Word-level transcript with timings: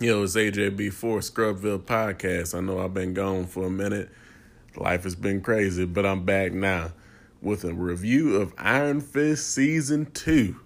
Yo, 0.00 0.24
it's 0.24 0.34
AJB4 0.34 1.22
Scrubville 1.22 1.78
Podcast. 1.78 2.52
I 2.52 2.60
know 2.60 2.80
I've 2.80 2.92
been 2.92 3.14
gone 3.14 3.46
for 3.46 3.66
a 3.66 3.70
minute. 3.70 4.10
Life 4.74 5.04
has 5.04 5.14
been 5.14 5.40
crazy, 5.40 5.84
but 5.84 6.04
I'm 6.04 6.24
back 6.24 6.52
now 6.52 6.90
with 7.40 7.62
a 7.62 7.72
review 7.72 8.34
of 8.34 8.52
Iron 8.58 9.00
Fist 9.00 9.54
Season 9.54 10.10
2. 10.10 10.56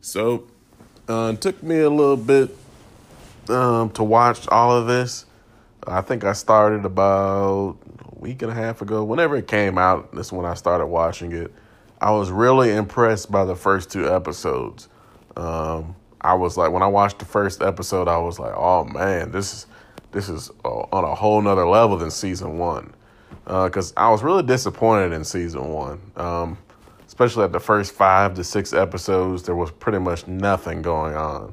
So, 0.00 0.46
uh, 1.06 1.32
it 1.34 1.42
took 1.42 1.62
me 1.62 1.80
a 1.80 1.90
little 1.90 2.16
bit 2.16 2.56
um, 3.50 3.90
to 3.90 4.02
watch 4.02 4.48
all 4.48 4.74
of 4.74 4.86
this. 4.86 5.26
I 5.86 6.00
think 6.00 6.24
I 6.24 6.32
started 6.32 6.86
about 6.86 7.76
a 8.10 8.18
week 8.18 8.40
and 8.40 8.50
a 8.50 8.54
half 8.54 8.80
ago. 8.80 9.04
Whenever 9.04 9.36
it 9.36 9.48
came 9.48 9.76
out, 9.76 10.14
that's 10.14 10.32
when 10.32 10.46
I 10.46 10.54
started 10.54 10.86
watching 10.86 11.32
it. 11.32 11.52
I 12.00 12.10
was 12.12 12.30
really 12.30 12.74
impressed 12.74 13.30
by 13.30 13.44
the 13.44 13.54
first 13.54 13.92
two 13.92 14.10
episodes. 14.10 14.88
Um, 15.36 15.94
I 16.24 16.32
was 16.32 16.56
like, 16.56 16.72
when 16.72 16.82
I 16.82 16.86
watched 16.86 17.18
the 17.18 17.26
first 17.26 17.60
episode, 17.60 18.08
I 18.08 18.16
was 18.16 18.38
like, 18.38 18.54
oh 18.56 18.84
man, 18.84 19.30
this 19.30 19.52
is 19.52 19.66
this 20.10 20.28
is 20.28 20.50
on 20.64 21.04
a 21.04 21.14
whole 21.14 21.42
nother 21.42 21.66
level 21.66 21.98
than 21.98 22.10
season 22.10 22.58
one. 22.58 22.94
Because 23.44 23.92
uh, 23.92 24.00
I 24.00 24.10
was 24.10 24.22
really 24.22 24.42
disappointed 24.42 25.12
in 25.12 25.22
season 25.22 25.68
one, 25.68 26.00
um, 26.16 26.56
especially 27.06 27.44
at 27.44 27.52
the 27.52 27.60
first 27.60 27.92
five 27.92 28.34
to 28.34 28.44
six 28.44 28.72
episodes. 28.72 29.42
There 29.42 29.54
was 29.54 29.70
pretty 29.70 29.98
much 29.98 30.26
nothing 30.26 30.80
going 30.80 31.14
on, 31.14 31.52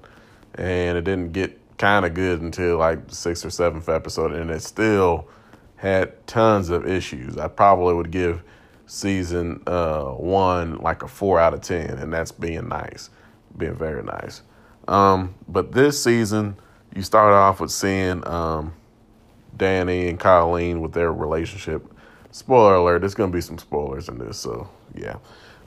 and 0.55 0.97
it 0.97 1.03
didn't 1.03 1.33
get 1.33 1.59
kind 1.77 2.05
of 2.05 2.13
good 2.13 2.41
until 2.41 2.77
like 2.77 2.99
sixth 3.09 3.43
or 3.43 3.49
seventh 3.49 3.89
episode, 3.89 4.31
and 4.31 4.49
it 4.49 4.61
still 4.61 5.27
had 5.75 6.25
tons 6.27 6.69
of 6.69 6.87
issues. 6.87 7.37
I 7.37 7.49
probably 7.49 7.93
would 7.95 8.11
give 8.11 8.41
season 8.85 9.63
uh, 9.67 10.05
one 10.05 10.77
like 10.77 11.03
a 11.03 11.09
four 11.09 11.39
out 11.39 11.53
of 11.53 11.59
ten, 11.59 11.97
and 11.97 12.13
that's 12.13 12.31
being 12.31 12.69
nice, 12.69 13.09
being 13.57 13.75
very 13.75 14.03
nice. 14.03 14.43
Um, 14.87 15.35
but 15.47 15.71
this 15.71 16.01
season, 16.03 16.57
you 16.95 17.01
start 17.01 17.33
off 17.33 17.59
with 17.59 17.71
seeing 17.71 18.27
um, 18.27 18.73
Danny 19.55 20.09
and 20.09 20.19
Colleen 20.19 20.81
with 20.81 20.93
their 20.93 21.11
relationship. 21.13 21.85
Spoiler 22.31 22.75
alert, 22.75 22.99
there's 22.99 23.15
going 23.15 23.31
to 23.31 23.35
be 23.35 23.41
some 23.41 23.57
spoilers 23.57 24.09
in 24.09 24.17
this, 24.17 24.37
so 24.37 24.69
yeah. 24.95 25.17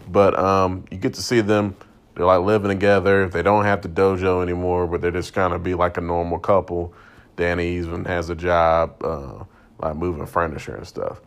But 0.09 0.39
um, 0.39 0.85
you 0.91 0.99
get 0.99 1.15
to 1.15 1.23
see 1.23 1.41
them. 1.41 1.77
They're 2.15 2.27
like 2.27 2.43
living 2.43 2.69
together. 2.69 3.29
They 3.29 3.43
don't 3.43 3.65
have 3.65 3.83
the 3.83 3.89
dojo 3.89 4.43
anymore, 4.43 4.87
but 4.87 5.01
they're 5.01 5.11
just 5.11 5.33
kind 5.33 5.53
of 5.53 5.63
be 5.63 5.75
like 5.75 5.97
a 5.97 6.01
normal 6.01 6.39
couple. 6.39 6.95
Danny 7.37 7.77
even 7.77 8.05
has 8.05 8.31
a 8.31 8.35
job, 8.35 9.03
uh, 9.03 9.45
like 9.81 9.97
moving 9.97 10.27
furniture 10.27 10.77
and 10.77 10.87
stuff. 10.87 11.21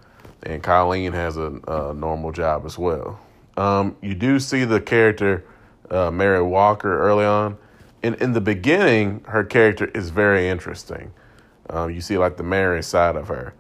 And 0.44 0.64
Colleen 0.64 1.12
has 1.14 1.36
a, 1.36 1.60
a 1.68 1.94
normal 1.94 2.32
job 2.32 2.66
as 2.66 2.78
well. 2.78 3.20
Um, 3.58 3.98
you 4.02 4.14
do 4.14 4.40
see 4.40 4.64
the 4.64 4.80
character 4.80 5.44
uh, 5.90 6.12
Mary 6.12 6.42
Walker 6.42 7.00
early 7.00 7.26
on 7.26 7.58
in 8.04 8.16
in 8.16 8.34
the 8.34 8.42
beginning, 8.42 9.24
her 9.28 9.44
character 9.44 9.86
is 9.94 10.10
very 10.10 10.48
interesting. 10.48 11.12
Um, 11.70 11.92
you 11.92 12.02
see 12.02 12.18
like 12.18 12.38
the 12.38 12.44
Mary 12.44 12.82
side 12.82 13.16
of 13.16 13.28
her, 13.28 13.54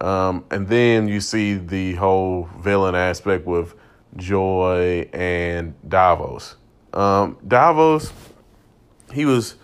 um, 0.00 0.44
and 0.50 0.68
then 0.68 1.08
you 1.08 1.20
see 1.20 1.54
the 1.54 1.94
whole 1.94 2.48
villain 2.58 2.94
aspect 2.94 3.46
with 3.46 3.74
Joy 4.16 5.08
and 5.12 5.74
Davos. 5.88 6.56
Um, 6.92 7.38
Davos, 7.46 8.12
he 9.12 9.24
was 9.24 9.56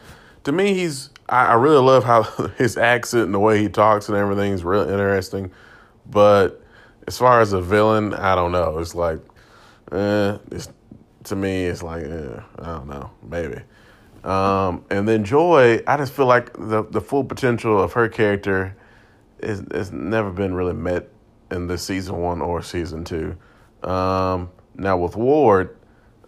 to 0.45 0.53
me. 0.53 0.75
He's 0.75 1.11
I, 1.29 1.47
I 1.47 1.55
really 1.55 1.83
love 1.83 2.05
how 2.05 2.23
his 2.59 2.77
accent 2.77 3.25
and 3.25 3.35
the 3.35 3.39
way 3.39 3.61
he 3.61 3.69
talks 3.69 4.09
and 4.09 4.17
everything 4.17 4.53
is 4.53 4.65
real 4.65 4.89
interesting. 4.89 5.51
But 6.11 6.63
as 7.07 7.19
far 7.19 7.41
as 7.41 7.53
a 7.53 7.61
villain, 7.61 8.15
I 8.15 8.35
don't 8.35 8.53
know. 8.53 8.79
It's 8.79 8.95
like, 8.95 9.21
eh, 9.93 10.39
it's 10.51 10.69
to 11.25 11.37
me, 11.37 11.65
it's 11.65 11.83
like, 11.83 12.05
eh, 12.05 12.41
I 12.59 12.65
don't 12.65 12.87
know, 12.87 13.11
maybe. 13.29 13.61
Um, 14.29 14.85
and 14.91 15.09
then 15.09 15.25
Joy, 15.25 15.83
I 15.87 15.97
just 15.97 16.13
feel 16.13 16.27
like 16.27 16.53
the 16.53 16.85
the 16.85 17.01
full 17.01 17.25
potential 17.25 17.83
of 17.83 17.95
her 17.95 18.11
character 18.11 18.77
is 19.39 19.63
has 19.73 19.91
never 19.91 20.31
been 20.31 20.53
really 20.55 20.75
met 20.75 21.09
in 21.51 21.67
the 21.67 21.79
season 21.79 22.19
one 22.19 22.43
or 22.43 22.61
season 22.63 23.05
two. 23.05 23.37
Um, 23.83 24.51
now 24.75 24.99
with 24.99 25.17
Ward, 25.17 25.79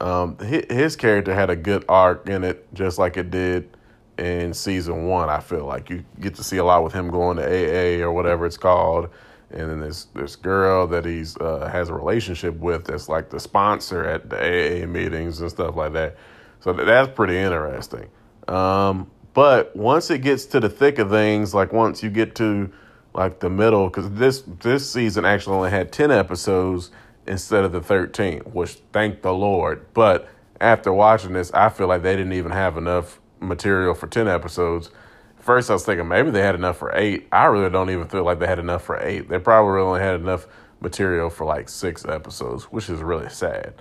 um, 0.00 0.38
his, 0.38 0.64
his, 0.70 0.96
character 0.96 1.34
had 1.34 1.50
a 1.50 1.56
good 1.56 1.84
arc 1.90 2.26
in 2.26 2.42
it, 2.42 2.72
just 2.72 2.98
like 2.98 3.18
it 3.18 3.30
did 3.30 3.76
in 4.16 4.54
season 4.54 5.06
one. 5.06 5.28
I 5.28 5.40
feel 5.40 5.66
like 5.66 5.90
you 5.90 6.02
get 6.20 6.34
to 6.36 6.42
see 6.42 6.56
a 6.56 6.64
lot 6.64 6.82
with 6.82 6.94
him 6.94 7.10
going 7.10 7.36
to 7.36 7.44
AA 7.44 8.02
or 8.02 8.12
whatever 8.12 8.46
it's 8.46 8.56
called, 8.56 9.10
and 9.50 9.68
then 9.68 9.80
this 9.80 10.06
this 10.14 10.36
girl 10.36 10.86
that 10.86 11.04
he's 11.04 11.36
uh, 11.36 11.68
has 11.70 11.90
a 11.90 11.94
relationship 11.94 12.54
with 12.54 12.86
that's 12.86 13.10
like 13.10 13.28
the 13.28 13.40
sponsor 13.40 14.06
at 14.06 14.30
the 14.30 14.38
AA 14.38 14.86
meetings 14.86 15.42
and 15.42 15.50
stuff 15.50 15.76
like 15.76 15.92
that. 15.92 16.16
So 16.60 16.72
that's 16.72 17.08
pretty 17.14 17.38
interesting. 17.38 18.08
Um, 18.46 19.10
but 19.32 19.74
once 19.74 20.10
it 20.10 20.18
gets 20.18 20.44
to 20.46 20.60
the 20.60 20.68
thick 20.68 20.98
of 20.98 21.10
things, 21.10 21.54
like 21.54 21.72
once 21.72 22.02
you 22.02 22.10
get 22.10 22.34
to 22.36 22.70
like 23.14 23.40
the 23.40 23.50
middle, 23.50 23.88
because 23.88 24.10
this 24.10 24.42
this 24.60 24.90
season 24.90 25.24
actually 25.24 25.56
only 25.56 25.70
had 25.70 25.92
ten 25.92 26.10
episodes 26.10 26.90
instead 27.26 27.64
of 27.64 27.72
the 27.72 27.80
thirteen, 27.80 28.40
which 28.40 28.78
thank 28.92 29.22
the 29.22 29.32
Lord. 29.32 29.86
But 29.94 30.28
after 30.60 30.92
watching 30.92 31.32
this, 31.32 31.50
I 31.52 31.68
feel 31.70 31.86
like 31.86 32.02
they 32.02 32.16
didn't 32.16 32.34
even 32.34 32.52
have 32.52 32.76
enough 32.76 33.20
material 33.40 33.94
for 33.94 34.06
ten 34.06 34.28
episodes. 34.28 34.90
First, 35.38 35.70
I 35.70 35.72
was 35.72 35.86
thinking 35.86 36.06
maybe 36.06 36.30
they 36.30 36.42
had 36.42 36.54
enough 36.54 36.76
for 36.76 36.94
eight. 36.94 37.26
I 37.32 37.46
really 37.46 37.70
don't 37.70 37.88
even 37.88 38.06
feel 38.08 38.24
like 38.24 38.38
they 38.38 38.46
had 38.46 38.58
enough 38.58 38.84
for 38.84 39.00
eight. 39.02 39.28
They 39.28 39.38
probably 39.38 39.80
only 39.80 40.00
had 40.00 40.16
enough 40.16 40.46
material 40.80 41.30
for 41.30 41.46
like 41.46 41.68
six 41.68 42.04
episodes, 42.04 42.64
which 42.64 42.90
is 42.90 43.00
really 43.00 43.30
sad, 43.30 43.74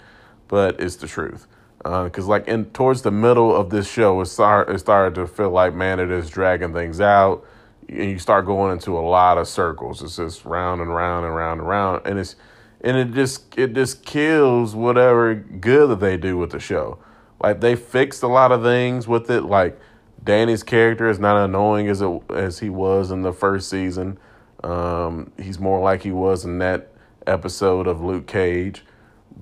but 0.47 0.79
it's 0.79 0.95
the 0.95 1.07
truth 1.07 1.47
because 1.83 2.25
uh, 2.25 2.29
like 2.29 2.47
in 2.47 2.65
towards 2.65 3.03
the 3.03 3.11
middle 3.11 3.55
of 3.55 3.69
this 3.69 3.89
show, 3.89 4.19
it 4.21 4.25
start 4.25 4.69
it 4.69 4.79
started 4.79 5.15
to 5.15 5.27
feel 5.27 5.49
like 5.49 5.73
man, 5.73 5.99
it 5.99 6.11
is 6.11 6.29
dragging 6.29 6.73
things 6.73 6.99
out, 6.99 7.45
and 7.87 8.11
you 8.11 8.19
start 8.19 8.45
going 8.45 8.73
into 8.73 8.97
a 8.97 8.99
lot 8.99 9.37
of 9.37 9.47
circles. 9.47 10.01
It's 10.03 10.17
just 10.17 10.43
round 10.43 10.81
and 10.81 10.93
round 10.93 11.25
and 11.25 11.33
round 11.33 11.61
and 11.61 11.69
round, 11.69 12.01
and 12.05 12.19
it's 12.19 12.35
and 12.81 12.97
it 12.97 13.13
just 13.13 13.57
it 13.57 13.73
just 13.73 14.03
kills 14.03 14.75
whatever 14.75 15.35
good 15.35 15.89
that 15.89 15.99
they 16.01 16.17
do 16.17 16.37
with 16.37 16.51
the 16.51 16.59
show. 16.59 16.99
Like 17.41 17.61
they 17.61 17.75
fixed 17.75 18.23
a 18.23 18.27
lot 18.27 18.51
of 18.51 18.61
things 18.61 19.07
with 19.07 19.29
it. 19.31 19.43
Like 19.43 19.79
Danny's 20.21 20.63
character 20.63 21.09
is 21.09 21.19
not 21.19 21.41
annoying 21.43 21.87
as 21.87 22.01
it 22.01 22.21
as 22.29 22.59
he 22.59 22.69
was 22.69 23.09
in 23.09 23.21
the 23.21 23.33
first 23.33 23.69
season. 23.69 24.19
Um, 24.63 25.31
he's 25.41 25.59
more 25.59 25.79
like 25.79 26.03
he 26.03 26.11
was 26.11 26.43
in 26.43 26.57
that 26.59 26.91
episode 27.25 27.87
of 27.87 28.01
Luke 28.01 28.27
Cage, 28.27 28.83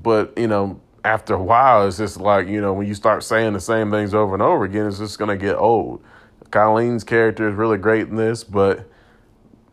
but 0.03 0.37
you 0.37 0.47
know 0.47 0.79
after 1.07 1.35
a 1.35 1.41
while, 1.41 1.87
it's 1.87 1.97
just 1.97 2.19
like, 2.19 2.47
you 2.47 2.59
know, 2.59 2.73
when 2.73 2.85
you 2.85 2.93
start 2.93 3.23
saying 3.23 3.53
the 3.53 3.61
same 3.61 3.89
things 3.89 4.13
over 4.13 4.33
and 4.33 4.43
over 4.43 4.65
again, 4.65 4.87
it's 4.87 4.99
just 4.99 5.17
going 5.17 5.29
to 5.29 5.37
get 5.37 5.55
old. 5.55 6.03
Colleen's 6.51 7.05
character 7.05 7.47
is 7.47 7.55
really 7.55 7.77
great 7.77 8.09
in 8.09 8.17
this, 8.17 8.43
but, 8.43 8.85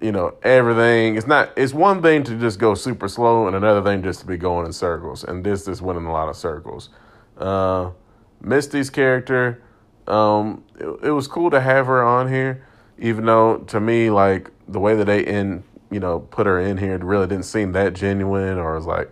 you 0.00 0.12
know, 0.12 0.36
everything, 0.44 1.16
it's 1.16 1.26
not, 1.26 1.50
it's 1.56 1.74
one 1.74 2.00
thing 2.02 2.22
to 2.22 2.38
just 2.38 2.60
go 2.60 2.74
super 2.74 3.08
slow 3.08 3.48
and 3.48 3.56
another 3.56 3.82
thing 3.82 4.00
just 4.00 4.20
to 4.20 4.26
be 4.26 4.36
going 4.36 4.64
in 4.64 4.72
circles. 4.72 5.24
And 5.24 5.42
this 5.42 5.66
is 5.66 5.82
winning 5.82 6.06
a 6.06 6.12
lot 6.12 6.28
of 6.28 6.36
circles. 6.36 6.90
Uh, 7.36 7.90
Misty's 8.40 8.88
character, 8.88 9.60
um, 10.06 10.62
it, 10.78 10.86
it 11.02 11.10
was 11.10 11.26
cool 11.26 11.50
to 11.50 11.60
have 11.60 11.86
her 11.86 12.04
on 12.04 12.28
here, 12.28 12.64
even 12.96 13.24
though 13.24 13.58
to 13.58 13.80
me, 13.80 14.08
like, 14.08 14.52
the 14.68 14.78
way 14.78 14.94
that 14.94 15.06
they 15.06 15.26
in, 15.26 15.64
you 15.90 15.98
know, 15.98 16.20
put 16.20 16.46
her 16.46 16.60
in 16.60 16.78
here, 16.78 16.94
it 16.94 17.02
really 17.02 17.26
didn't 17.26 17.44
seem 17.44 17.72
that 17.72 17.92
genuine 17.92 18.56
or 18.56 18.76
was 18.76 18.86
like, 18.86 19.10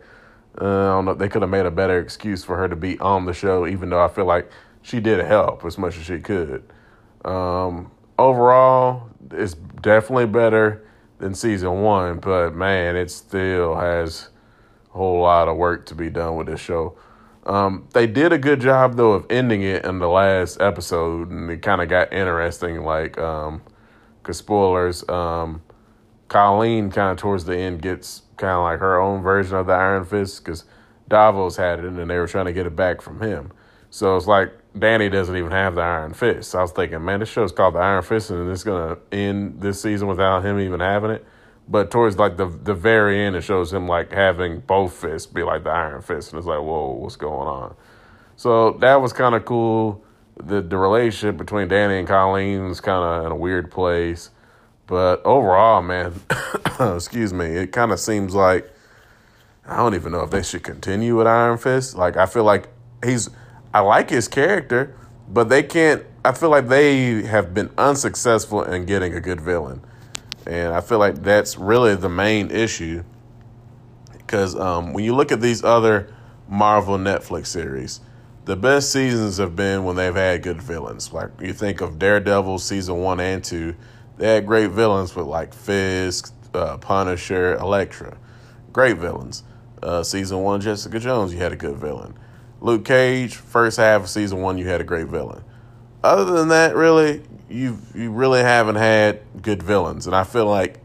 uh, 0.60 0.64
I 0.64 0.86
don't 0.94 1.04
know. 1.06 1.14
They 1.14 1.28
could 1.28 1.42
have 1.42 1.50
made 1.50 1.66
a 1.66 1.70
better 1.70 1.98
excuse 1.98 2.44
for 2.44 2.56
her 2.56 2.68
to 2.68 2.76
be 2.76 2.98
on 2.98 3.24
the 3.24 3.32
show, 3.32 3.66
even 3.66 3.90
though 3.90 4.04
I 4.04 4.08
feel 4.08 4.26
like 4.26 4.50
she 4.82 5.00
did 5.00 5.24
help 5.24 5.64
as 5.64 5.78
much 5.78 5.96
as 5.96 6.04
she 6.04 6.18
could. 6.18 6.62
Um, 7.24 7.90
overall, 8.18 9.08
it's 9.30 9.54
definitely 9.54 10.26
better 10.26 10.86
than 11.18 11.34
season 11.34 11.82
one, 11.82 12.18
but 12.18 12.54
man, 12.54 12.96
it 12.96 13.10
still 13.10 13.76
has 13.76 14.28
a 14.90 14.98
whole 14.98 15.20
lot 15.20 15.48
of 15.48 15.56
work 15.56 15.86
to 15.86 15.94
be 15.94 16.10
done 16.10 16.36
with 16.36 16.48
this 16.48 16.60
show. 16.60 16.96
Um, 17.44 17.88
they 17.92 18.06
did 18.06 18.32
a 18.32 18.38
good 18.38 18.60
job 18.60 18.96
though 18.96 19.12
of 19.12 19.26
ending 19.28 19.62
it 19.62 19.84
in 19.84 19.98
the 19.98 20.08
last 20.08 20.60
episode, 20.60 21.30
and 21.30 21.50
it 21.50 21.62
kind 21.62 21.80
of 21.80 21.88
got 21.88 22.12
interesting. 22.12 22.82
Like, 22.82 23.18
um, 23.18 23.62
cause 24.22 24.36
spoilers, 24.36 25.08
um, 25.08 25.62
Colleen 26.28 26.90
kind 26.90 27.12
of 27.12 27.18
towards 27.18 27.44
the 27.44 27.56
end 27.56 27.82
gets 27.82 28.21
kind 28.36 28.52
of 28.52 28.62
like 28.62 28.80
her 28.80 29.00
own 29.00 29.22
version 29.22 29.56
of 29.56 29.66
the 29.66 29.72
Iron 29.72 30.04
Fist 30.04 30.44
because 30.44 30.64
Davos 31.08 31.56
had 31.56 31.80
it 31.80 31.84
and 31.84 32.10
they 32.10 32.18
were 32.18 32.26
trying 32.26 32.46
to 32.46 32.52
get 32.52 32.66
it 32.66 32.76
back 32.76 33.00
from 33.00 33.20
him. 33.20 33.52
So 33.90 34.16
it's 34.16 34.26
like 34.26 34.52
Danny 34.78 35.08
doesn't 35.08 35.36
even 35.36 35.50
have 35.50 35.74
the 35.74 35.82
Iron 35.82 36.14
Fist. 36.14 36.50
So 36.50 36.58
I 36.58 36.62
was 36.62 36.72
thinking, 36.72 37.04
man, 37.04 37.20
this 37.20 37.28
show's 37.28 37.52
called 37.52 37.74
the 37.74 37.80
Iron 37.80 38.02
Fist 38.02 38.30
and 38.30 38.50
it's 38.50 38.64
gonna 38.64 38.98
end 39.10 39.60
this 39.60 39.82
season 39.82 40.08
without 40.08 40.44
him 40.44 40.58
even 40.58 40.80
having 40.80 41.10
it. 41.10 41.26
But 41.68 41.90
towards 41.90 42.18
like 42.18 42.36
the 42.36 42.46
the 42.46 42.74
very 42.74 43.20
end, 43.20 43.36
it 43.36 43.42
shows 43.42 43.72
him 43.72 43.86
like 43.86 44.12
having 44.12 44.60
both 44.60 44.94
fists 44.94 45.26
be 45.26 45.42
like 45.42 45.64
the 45.64 45.70
Iron 45.70 46.02
Fist, 46.02 46.32
and 46.32 46.38
it's 46.38 46.46
like, 46.46 46.60
whoa, 46.60 46.90
what's 46.90 47.16
going 47.16 47.48
on? 47.48 47.76
So 48.36 48.72
that 48.80 49.00
was 49.00 49.12
kind 49.12 49.34
of 49.34 49.44
cool. 49.44 50.04
The 50.42 50.60
the 50.60 50.76
relationship 50.76 51.36
between 51.36 51.68
Danny 51.68 51.98
and 51.98 52.08
Colleen 52.08 52.66
was 52.66 52.80
kind 52.80 53.04
of 53.04 53.26
in 53.26 53.32
a 53.32 53.36
weird 53.36 53.70
place. 53.70 54.30
But 54.86 55.24
overall, 55.24 55.82
man, 55.82 56.20
excuse 56.80 57.32
me, 57.32 57.46
it 57.46 57.72
kind 57.72 57.92
of 57.92 58.00
seems 58.00 58.34
like 58.34 58.70
I 59.66 59.76
don't 59.76 59.94
even 59.94 60.12
know 60.12 60.22
if 60.22 60.30
they 60.30 60.42
should 60.42 60.62
continue 60.62 61.16
with 61.16 61.26
Iron 61.26 61.58
Fist. 61.58 61.96
Like 61.96 62.16
I 62.16 62.26
feel 62.26 62.44
like 62.44 62.68
he's 63.04 63.30
I 63.72 63.80
like 63.80 64.10
his 64.10 64.28
character, 64.28 64.96
but 65.28 65.48
they 65.48 65.62
can't 65.62 66.04
I 66.24 66.32
feel 66.32 66.50
like 66.50 66.68
they 66.68 67.22
have 67.22 67.52
been 67.52 67.70
unsuccessful 67.78 68.62
in 68.62 68.86
getting 68.86 69.14
a 69.14 69.20
good 69.20 69.40
villain, 69.40 69.82
and 70.46 70.72
I 70.72 70.80
feel 70.80 70.98
like 70.98 71.22
that's 71.22 71.56
really 71.56 71.94
the 71.94 72.08
main 72.08 72.50
issue. 72.50 73.04
Because 74.16 74.56
um, 74.56 74.92
when 74.92 75.04
you 75.04 75.14
look 75.14 75.30
at 75.32 75.40
these 75.40 75.62
other 75.62 76.12
Marvel 76.48 76.96
Netflix 76.96 77.46
series, 77.46 78.00
the 78.44 78.56
best 78.56 78.92
seasons 78.92 79.38
have 79.38 79.54
been 79.56 79.84
when 79.84 79.96
they've 79.96 80.14
had 80.14 80.42
good 80.42 80.62
villains. 80.62 81.12
Like 81.12 81.30
you 81.40 81.52
think 81.52 81.80
of 81.80 81.98
Daredevil 81.98 82.58
season 82.58 82.98
one 82.98 83.20
and 83.20 83.42
two, 83.42 83.74
they 84.22 84.36
had 84.36 84.46
great 84.46 84.70
villains 84.70 85.16
with 85.16 85.26
like 85.26 85.52
Fisk, 85.52 86.32
uh, 86.54 86.76
Punisher, 86.76 87.56
Elektra, 87.56 88.16
great 88.72 88.96
villains. 88.96 89.42
Uh, 89.82 90.04
season 90.04 90.38
one, 90.44 90.60
Jessica 90.60 91.00
Jones, 91.00 91.34
you 91.34 91.40
had 91.40 91.50
a 91.50 91.56
good 91.56 91.74
villain. 91.74 92.16
Luke 92.60 92.84
Cage, 92.84 93.34
first 93.34 93.78
half 93.78 94.02
of 94.02 94.08
season 94.08 94.40
one, 94.40 94.58
you 94.58 94.68
had 94.68 94.80
a 94.80 94.84
great 94.84 95.08
villain. 95.08 95.42
Other 96.04 96.24
than 96.24 96.50
that, 96.50 96.76
really, 96.76 97.24
you 97.50 97.78
you 97.96 98.12
really 98.12 98.42
haven't 98.42 98.76
had 98.76 99.22
good 99.42 99.60
villains, 99.60 100.06
and 100.06 100.14
I 100.14 100.22
feel 100.22 100.46
like 100.46 100.78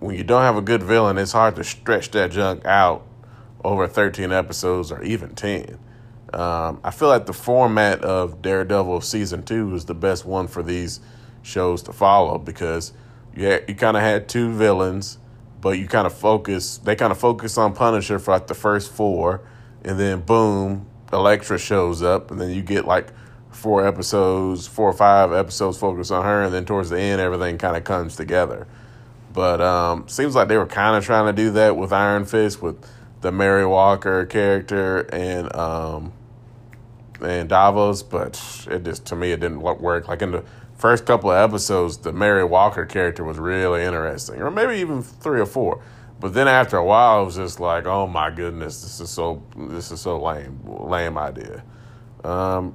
when 0.00 0.16
you 0.16 0.24
don't 0.24 0.42
have 0.42 0.56
a 0.56 0.62
good 0.62 0.82
villain, 0.82 1.16
it's 1.16 1.30
hard 1.30 1.54
to 1.54 1.62
stretch 1.62 2.10
that 2.10 2.32
junk 2.32 2.64
out 2.64 3.06
over 3.62 3.86
13 3.86 4.32
episodes 4.32 4.90
or 4.90 5.00
even 5.04 5.36
10. 5.36 5.78
Um, 6.32 6.80
I 6.82 6.90
feel 6.90 7.06
like 7.06 7.26
the 7.26 7.32
format 7.32 8.02
of 8.02 8.42
Daredevil 8.42 9.02
season 9.02 9.44
two 9.44 9.72
is 9.76 9.84
the 9.84 9.94
best 9.94 10.24
one 10.24 10.48
for 10.48 10.64
these 10.64 10.98
shows 11.48 11.82
to 11.82 11.92
follow 11.92 12.38
because 12.38 12.92
you 13.34 13.46
had, 13.46 13.64
you 13.68 13.74
kind 13.74 13.96
of 13.96 14.02
had 14.02 14.28
two 14.28 14.52
villains, 14.52 15.18
but 15.60 15.78
you 15.78 15.88
kind 15.88 16.06
of 16.06 16.14
focus 16.14 16.78
they 16.78 16.94
kind 16.94 17.10
of 17.10 17.18
focus 17.18 17.58
on 17.58 17.74
Punisher 17.74 18.18
for 18.18 18.32
like 18.32 18.46
the 18.46 18.54
first 18.54 18.92
four, 18.92 19.40
and 19.84 19.98
then 19.98 20.20
boom, 20.20 20.86
Elektra 21.12 21.58
shows 21.58 22.02
up, 22.02 22.30
and 22.30 22.40
then 22.40 22.50
you 22.50 22.62
get 22.62 22.84
like 22.84 23.08
four 23.50 23.86
episodes, 23.86 24.66
four 24.66 24.88
or 24.88 24.92
five 24.92 25.32
episodes 25.32 25.78
focused 25.78 26.12
on 26.12 26.24
her, 26.24 26.44
and 26.44 26.54
then 26.54 26.64
towards 26.64 26.90
the 26.90 26.98
end, 26.98 27.20
everything 27.20 27.58
kind 27.58 27.76
of 27.76 27.84
comes 27.84 28.16
together. 28.16 28.66
But 29.32 29.60
um, 29.60 30.08
seems 30.08 30.34
like 30.34 30.48
they 30.48 30.56
were 30.56 30.66
kind 30.66 30.96
of 30.96 31.04
trying 31.04 31.26
to 31.26 31.32
do 31.32 31.50
that 31.52 31.76
with 31.76 31.92
Iron 31.92 32.24
Fist 32.24 32.62
with 32.62 32.84
the 33.20 33.32
Mary 33.32 33.66
Walker 33.66 34.26
character 34.26 35.00
and 35.12 35.54
um, 35.54 36.12
and 37.20 37.48
Davos, 37.48 38.02
but 38.02 38.66
it 38.70 38.84
just 38.84 39.06
to 39.06 39.16
me 39.16 39.32
it 39.32 39.40
didn't 39.40 39.60
work. 39.60 40.08
Like 40.08 40.22
in 40.22 40.32
the 40.32 40.44
first 40.78 41.04
couple 41.06 41.30
of 41.30 41.36
episodes, 41.36 41.98
the 41.98 42.12
Mary 42.12 42.44
Walker 42.44 42.86
character 42.86 43.24
was 43.24 43.38
really 43.38 43.82
interesting, 43.82 44.40
or 44.40 44.50
maybe 44.50 44.76
even 44.80 45.02
three 45.02 45.40
or 45.40 45.46
four. 45.46 45.82
But 46.20 46.34
then 46.34 46.48
after 46.48 46.76
a 46.76 46.84
while, 46.84 47.22
it 47.22 47.26
was 47.26 47.36
just 47.36 47.60
like, 47.60 47.86
oh 47.86 48.06
my 48.06 48.30
goodness, 48.30 48.82
this 48.82 49.00
is 49.00 49.10
so 49.10 49.42
this 49.56 49.92
is 49.92 50.00
so 50.00 50.20
lame, 50.20 50.60
lame 50.64 51.16
idea. 51.18 51.62
Um, 52.24 52.74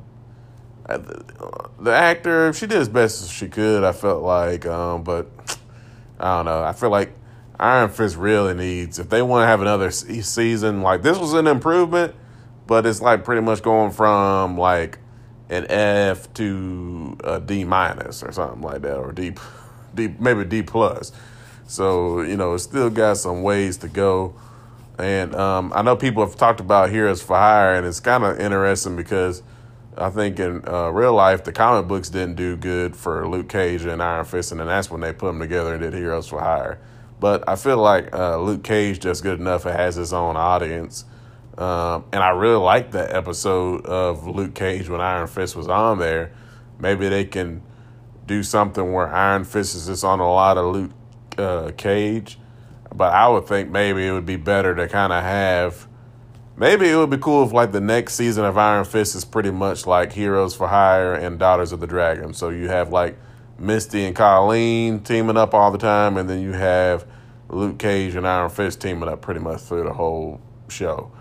the 0.88 1.92
actor, 1.92 2.54
she 2.54 2.68
did 2.68 2.78
as 2.78 2.90
best 2.90 3.24
as 3.24 3.32
she 3.32 3.48
could. 3.48 3.84
I 3.84 3.92
felt 3.92 4.24
like, 4.24 4.66
um, 4.66 5.04
but 5.04 5.30
I 6.20 6.38
don't 6.38 6.46
know. 6.46 6.64
I 6.64 6.74
feel 6.74 6.90
like 6.90 7.14
Iron 7.60 7.90
Fist 7.90 8.16
really 8.16 8.54
needs 8.54 9.00
if 9.00 9.10
they 9.10 9.22
want 9.22 9.44
to 9.44 9.48
have 9.48 9.62
another 9.62 9.92
season. 9.92 10.82
Like 10.82 11.02
this 11.02 11.18
was 11.18 11.34
an 11.34 11.48
improvement 11.48 12.16
but 12.68 12.86
it's 12.86 13.02
like 13.02 13.24
pretty 13.24 13.42
much 13.42 13.62
going 13.62 13.92
from 13.92 14.58
like 14.58 15.00
an 15.50 15.66
F 15.70 16.34
to 16.36 17.18
a 17.24 17.40
D 17.40 17.64
minus 17.64 18.24
or 18.24 18.32
something 18.32 18.62
like 18.62 18.82
that, 18.82 18.98
or 18.98 19.12
D, 19.12 19.34
D 19.94 20.14
maybe 20.20 20.46
D 20.46 20.64
plus. 20.64 21.12
So 21.68 22.22
you 22.22 22.38
know, 22.38 22.54
it's 22.54 22.64
still 22.64 22.90
got 22.90 23.18
some 23.18 23.44
ways 23.44 23.78
to 23.78 23.88
go. 23.88 24.36
And 24.98 25.34
um, 25.36 25.74
I 25.76 25.82
know 25.82 25.96
people 25.96 26.26
have 26.26 26.36
talked 26.36 26.60
about 26.60 26.90
Heroes 26.90 27.22
for 27.22 27.36
Hire, 27.36 27.76
and 27.76 27.86
it's 27.86 28.00
kind 28.00 28.24
of 28.24 28.40
interesting 28.40 28.96
because 28.96 29.42
I 29.98 30.10
think 30.10 30.40
in 30.40 30.68
uh, 30.68 30.90
real 30.90 31.14
life 31.14 31.44
the 31.44 31.52
comic 31.52 31.88
books 31.88 32.10
didn't 32.10 32.36
do 32.36 32.56
good 32.56 32.96
for 32.96 33.28
Luke 33.28 33.50
Cage 33.50 33.86
and 33.86 34.02
Iron 34.02 34.26
Fist, 34.26 34.52
and 34.52 34.60
then 34.60 34.68
that's 34.68 34.90
when 34.90 35.02
they 35.02 35.14
put 35.14 35.28
them 35.28 35.40
together 35.40 35.74
and 35.74 35.82
did 35.82 35.94
Heroes 35.94 36.28
for 36.28 36.40
Hire. 36.40 36.80
But 37.20 37.48
I 37.48 37.56
feel 37.56 37.78
like 37.78 38.14
uh, 38.14 38.38
Luke 38.40 38.64
Cage 38.64 39.00
just 39.00 39.24
good 39.24 39.40
enough; 39.40 39.66
it 39.66 39.76
has 39.76 39.98
its 39.98 40.14
own 40.14 40.36
audience 40.38 41.06
um, 41.58 42.06
and 42.12 42.24
I 42.24 42.30
really 42.30 42.60
liked 42.60 42.92
that 42.94 43.14
episode 43.14 43.86
of 43.86 44.26
Luke 44.26 44.56
Cage 44.56 44.90
when 44.90 45.02
Iron 45.02 45.28
Fist 45.28 45.56
was 45.56 45.68
on 45.68 46.00
there. 46.00 46.34
Maybe 46.80 47.10
they 47.10 47.26
can 47.26 47.62
do 48.26 48.42
something 48.42 48.92
where 48.92 49.08
Iron 49.08 49.44
Fist 49.44 49.76
is 49.76 49.88
just 49.88 50.04
on 50.04 50.20
a 50.20 50.30
lot 50.30 50.58
of 50.58 50.74
Luke 50.74 50.92
uh, 51.38 51.72
Cage. 51.78 52.40
But 52.94 53.14
I 53.14 53.28
would 53.28 53.48
think 53.48 53.70
maybe 53.70 54.06
it 54.06 54.12
would 54.12 54.26
be 54.26 54.36
better 54.36 54.74
to 54.76 54.88
kind 54.88 55.14
of 55.14 55.24
have. 55.24 55.88
Maybe 56.56 56.88
it 56.90 56.96
would 56.96 57.10
be 57.10 57.18
cool 57.18 57.44
if 57.44 57.52
like 57.52 57.72
the 57.72 57.82
next 57.82 58.14
season 58.16 58.46
of 58.46 58.58
Iron 58.58 58.86
Fist 58.86 59.16
is 59.16 59.26
pretty 59.26 59.52
much 59.52 59.86
like 59.86 60.14
Heroes 60.14 60.56
for 60.56 60.68
Hire 60.68 61.14
and 61.14 61.40
Daughters 61.40 61.72
of 61.72 61.80
the 61.80 61.88
Dragon. 61.88 62.34
So 62.34 62.50
you 62.50 62.68
have 62.70 62.92
like 62.92 63.18
Misty 63.60 64.06
and 64.06 64.16
Colleen 64.16 65.02
teaming 65.02 65.38
up 65.38 65.54
all 65.54 65.72
the 65.72 65.78
time, 65.78 66.18
and 66.18 66.28
then 66.28 66.42
you 66.42 66.54
have 66.54 67.06
Luke 67.50 67.78
Cage 67.78 68.16
and 68.16 68.28
Iron 68.28 68.50
Fist 68.50 68.82
teaming 68.82 69.10
up 69.10 69.22
pretty 69.22 69.40
much 69.40 69.62
through 69.62 69.84
the 69.84 69.94
whole 69.94 70.42
show. 70.68 71.12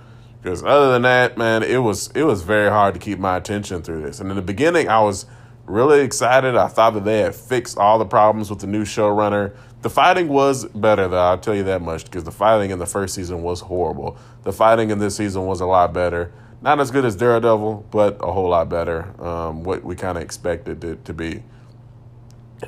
Because 0.42 0.64
other 0.64 0.92
than 0.92 1.02
that, 1.02 1.38
man, 1.38 1.62
it 1.62 1.78
was 1.78 2.10
it 2.16 2.24
was 2.24 2.42
very 2.42 2.68
hard 2.68 2.94
to 2.94 3.00
keep 3.00 3.18
my 3.18 3.36
attention 3.36 3.82
through 3.82 4.02
this. 4.02 4.18
And 4.18 4.28
in 4.28 4.36
the 4.36 4.42
beginning, 4.42 4.88
I 4.88 5.00
was 5.00 5.26
really 5.66 6.00
excited. 6.00 6.56
I 6.56 6.66
thought 6.66 6.94
that 6.94 7.04
they 7.04 7.20
had 7.20 7.34
fixed 7.34 7.78
all 7.78 7.98
the 7.98 8.04
problems 8.04 8.50
with 8.50 8.58
the 8.58 8.66
new 8.66 8.84
showrunner. 8.84 9.54
The 9.82 9.90
fighting 9.90 10.28
was 10.28 10.64
better, 10.66 11.06
though. 11.06 11.18
I'll 11.18 11.38
tell 11.38 11.54
you 11.54 11.62
that 11.64 11.80
much 11.80 12.04
because 12.04 12.24
the 12.24 12.32
fighting 12.32 12.70
in 12.70 12.80
the 12.80 12.86
first 12.86 13.14
season 13.14 13.42
was 13.42 13.60
horrible. 13.60 14.16
The 14.42 14.52
fighting 14.52 14.90
in 14.90 14.98
this 14.98 15.16
season 15.16 15.46
was 15.46 15.60
a 15.60 15.66
lot 15.66 15.92
better. 15.92 16.32
Not 16.60 16.80
as 16.80 16.90
good 16.90 17.04
as 17.04 17.16
Daredevil, 17.16 17.86
but 17.90 18.18
a 18.20 18.30
whole 18.30 18.48
lot 18.48 18.68
better. 18.68 19.12
Um, 19.24 19.64
what 19.64 19.84
we 19.84 19.96
kind 19.96 20.16
of 20.16 20.24
expected 20.24 20.82
it 20.84 21.04
to 21.04 21.14
be. 21.14 21.42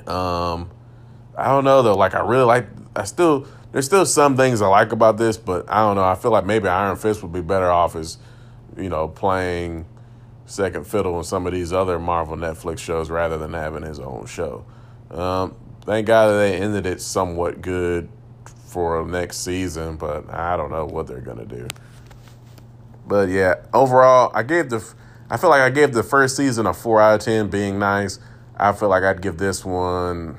Um, 0.07 0.71
I 1.37 1.47
don't 1.47 1.65
know 1.65 1.83
though. 1.83 1.97
Like 1.97 2.15
I 2.15 2.21
really 2.21 2.45
like. 2.45 2.67
I 2.97 3.05
still 3.05 3.47
there's 3.75 3.87
still 3.87 4.07
some 4.07 4.37
things 4.37 4.63
I 4.63 4.69
like 4.69 4.93
about 4.93 5.19
this, 5.19 5.37
but 5.37 5.69
I 5.69 5.81
don't 5.81 5.97
know. 5.97 6.05
I 6.05 6.15
feel 6.15 6.31
like 6.31 6.47
maybe 6.47 6.69
Iron 6.69 6.95
Fist 6.95 7.25
would 7.25 7.33
be 7.33 7.41
better 7.41 7.69
off 7.69 7.97
as, 7.97 8.19
you 8.77 8.89
know, 8.89 9.09
playing 9.09 9.85
second 10.47 10.87
fiddle 10.87 11.19
in 11.19 11.25
some 11.25 11.45
of 11.45 11.53
these 11.53 11.73
other 11.73 11.99
Marvel 11.99 12.37
Netflix 12.37 12.79
shows 12.79 13.11
rather 13.11 13.37
than 13.37 13.53
having 13.53 13.83
his 13.83 13.99
own 13.99 14.27
show. 14.27 14.65
Um, 15.11 15.57
thank 15.81 16.07
God 16.07 16.39
they 16.39 16.55
ended 16.55 16.87
it 16.87 17.01
somewhat 17.01 17.63
good 17.63 18.09
for 18.45 19.05
next 19.05 19.39
season, 19.39 19.97
but 19.97 20.33
I 20.33 20.57
don't 20.57 20.71
know 20.71 20.87
what 20.87 21.09
they're 21.09 21.21
gonna 21.21 21.45
do. 21.45 21.67
But 23.09 23.29
yeah, 23.29 23.57
overall, 23.75 24.31
I 24.35 24.45
gave 24.45 24.71
the 24.71 24.89
I 25.29 25.37
feel 25.37 25.51
like 25.51 25.63
I 25.63 25.71
gave 25.71 25.95
the 25.95 26.05
first 26.05 26.37
season 26.37 26.67
a 26.67 26.75
four 26.75 27.01
out 27.01 27.17
of 27.17 27.25
ten, 27.25 27.49
being 27.49 27.81
nice. 27.81 28.21
I 28.57 28.71
feel 28.73 28.89
like 28.89 29.03
I'd 29.03 29.21
give 29.21 29.37
this 29.37 29.65
one 29.65 30.39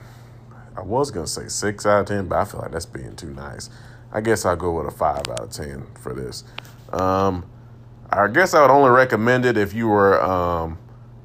I 0.77 0.81
was 0.81 1.11
gonna 1.11 1.27
say 1.27 1.47
six 1.47 1.85
out 1.85 2.01
of 2.01 2.05
ten, 2.07 2.27
but 2.27 2.39
I 2.39 2.45
feel 2.45 2.61
like 2.61 2.71
that's 2.71 2.85
being 2.85 3.15
too 3.15 3.31
nice. 3.33 3.69
I 4.11 4.21
guess 4.21 4.45
I'll 4.45 4.55
go 4.55 4.71
with 4.71 4.87
a 4.87 4.91
five 4.91 5.27
out 5.29 5.39
of 5.39 5.49
ten 5.51 5.85
for 5.99 6.13
this. 6.13 6.43
Um, 6.91 7.45
I 8.09 8.27
guess 8.27 8.53
I 8.53 8.61
would 8.61 8.71
only 8.71 8.91
recommend 8.91 9.45
it 9.45 9.57
if 9.57 9.73
you 9.73 9.87
were 9.87 10.21
um, 10.23 10.77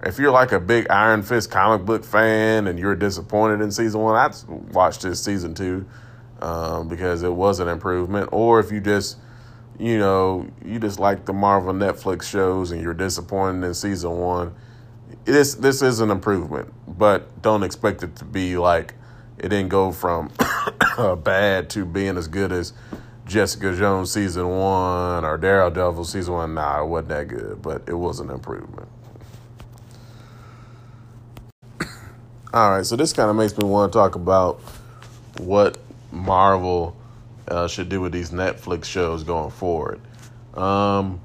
if 0.02 0.18
you're 0.18 0.30
like 0.30 0.52
a 0.52 0.60
big 0.60 0.88
Iron 0.90 1.22
Fist 1.22 1.50
comic 1.50 1.84
book 1.84 2.04
fan 2.04 2.66
and 2.66 2.78
you're 2.78 2.96
disappointed 2.96 3.60
in 3.60 3.70
season 3.70 4.00
one. 4.00 4.16
I'd 4.16 4.72
watch 4.72 4.98
this 4.98 5.22
season 5.22 5.54
two 5.54 5.86
um, 6.40 6.88
because 6.88 7.22
it 7.22 7.32
was 7.32 7.60
an 7.60 7.68
improvement. 7.68 8.30
Or 8.32 8.60
if 8.60 8.72
you 8.72 8.80
just 8.80 9.18
you 9.78 9.98
know 9.98 10.48
you 10.64 10.78
just 10.78 10.98
like 10.98 11.26
the 11.26 11.32
Marvel 11.32 11.72
Netflix 11.72 12.22
shows 12.22 12.70
and 12.70 12.82
you're 12.82 12.94
disappointed 12.94 13.66
in 13.66 13.74
season 13.74 14.12
one. 14.12 14.54
This 15.24 15.54
this 15.54 15.82
is 15.82 16.00
an 16.00 16.10
improvement, 16.10 16.72
but 16.86 17.42
don't 17.42 17.62
expect 17.62 18.02
it 18.02 18.16
to 18.16 18.24
be 18.24 18.56
like 18.56 18.94
it 19.42 19.48
didn't 19.48 19.70
go 19.70 19.90
from 19.90 20.30
bad 21.24 21.70
to 21.70 21.84
being 21.84 22.16
as 22.16 22.28
good 22.28 22.52
as 22.52 22.72
Jessica 23.26 23.74
Jones 23.74 24.12
season 24.12 24.48
one 24.48 25.24
or 25.24 25.38
Daredevil 25.38 26.04
season 26.04 26.34
one. 26.34 26.54
Nah, 26.54 26.82
it 26.82 26.86
wasn't 26.86 27.08
that 27.08 27.28
good, 27.28 27.62
but 27.62 27.82
it 27.88 27.94
was 27.94 28.20
an 28.20 28.28
improvement. 28.28 28.88
All 32.52 32.70
right, 32.70 32.84
so 32.84 32.96
this 32.96 33.12
kind 33.12 33.30
of 33.30 33.36
makes 33.36 33.56
me 33.56 33.64
want 33.64 33.92
to 33.92 33.98
talk 33.98 34.14
about 34.14 34.60
what 35.38 35.78
Marvel 36.12 36.96
uh, 37.48 37.66
should 37.66 37.88
do 37.88 38.00
with 38.00 38.12
these 38.12 38.30
Netflix 38.30 38.84
shows 38.84 39.22
going 39.22 39.50
forward. 39.50 40.00
Um, 40.54 41.20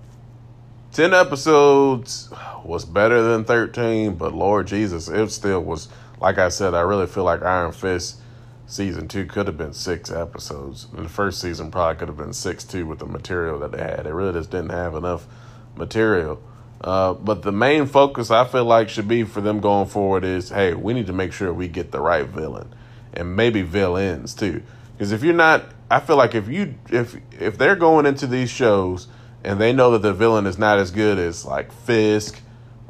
10 0.94 1.14
episodes 1.14 2.30
was 2.64 2.86
better 2.86 3.22
than 3.22 3.44
13, 3.44 4.16
but 4.16 4.34
Lord 4.34 4.68
Jesus, 4.68 5.10
it 5.10 5.30
still 5.32 5.62
was 5.62 5.90
like 6.20 6.38
I 6.38 6.50
said, 6.50 6.74
I 6.74 6.82
really 6.82 7.08
feel 7.08 7.24
like 7.24 7.42
Iron 7.42 7.72
Fist 7.72 8.20
season 8.68 9.08
two 9.08 9.26
could 9.26 9.48
have 9.48 9.58
been 9.58 9.74
six 9.74 10.12
episodes. 10.12 10.88
The 10.94 11.10
first 11.10 11.40
season 11.40 11.72
probably 11.72 11.98
could 11.98 12.08
have 12.08 12.18
been 12.18 12.34
six 12.34 12.64
too 12.64 12.86
with 12.86 13.00
the 13.00 13.06
material 13.06 13.60
that 13.60 13.72
they 13.72 13.80
had. 13.80 14.04
They 14.06 14.12
really 14.12 14.34
just 14.34 14.52
didn't 14.52 14.72
have 14.72 14.96
enough 14.96 15.28
material. 15.76 16.42
Uh, 16.82 17.14
but 17.14 17.42
the 17.42 17.52
main 17.52 17.86
focus 17.86 18.32
I 18.32 18.46
feel 18.46 18.66
like 18.66 18.90
should 18.90 19.08
be 19.08 19.24
for 19.24 19.42
them 19.42 19.60
going 19.60 19.88
forward 19.88 20.24
is, 20.24 20.50
hey, 20.50 20.74
we 20.74 20.94
need 20.94 21.08
to 21.08 21.14
make 21.14 21.34
sure 21.34 21.54
we 21.54 21.68
get 21.68 21.92
the 21.92 22.00
right 22.00 22.28
villain, 22.28 22.74
and 23.14 23.36
maybe 23.36 23.62
villains 23.62 24.34
too. 24.34 24.62
Because 24.94 25.12
if 25.12 25.24
you're 25.24 25.34
not, 25.34 25.66
I 25.90 26.00
feel 26.00 26.16
like 26.16 26.36
if 26.36 26.48
you 26.48 26.76
if 26.90 27.16
if 27.40 27.58
they're 27.58 27.76
going 27.76 28.06
into 28.06 28.28
these 28.28 28.50
shows 28.50 29.08
and 29.44 29.60
they 29.60 29.74
know 29.74 29.92
that 29.92 30.02
the 30.02 30.14
villain 30.14 30.48
is 30.48 30.58
not 30.58 30.80
as 30.80 30.92
good 30.92 31.20
as 31.20 31.46
like 31.46 31.72
Fisk 31.72 32.42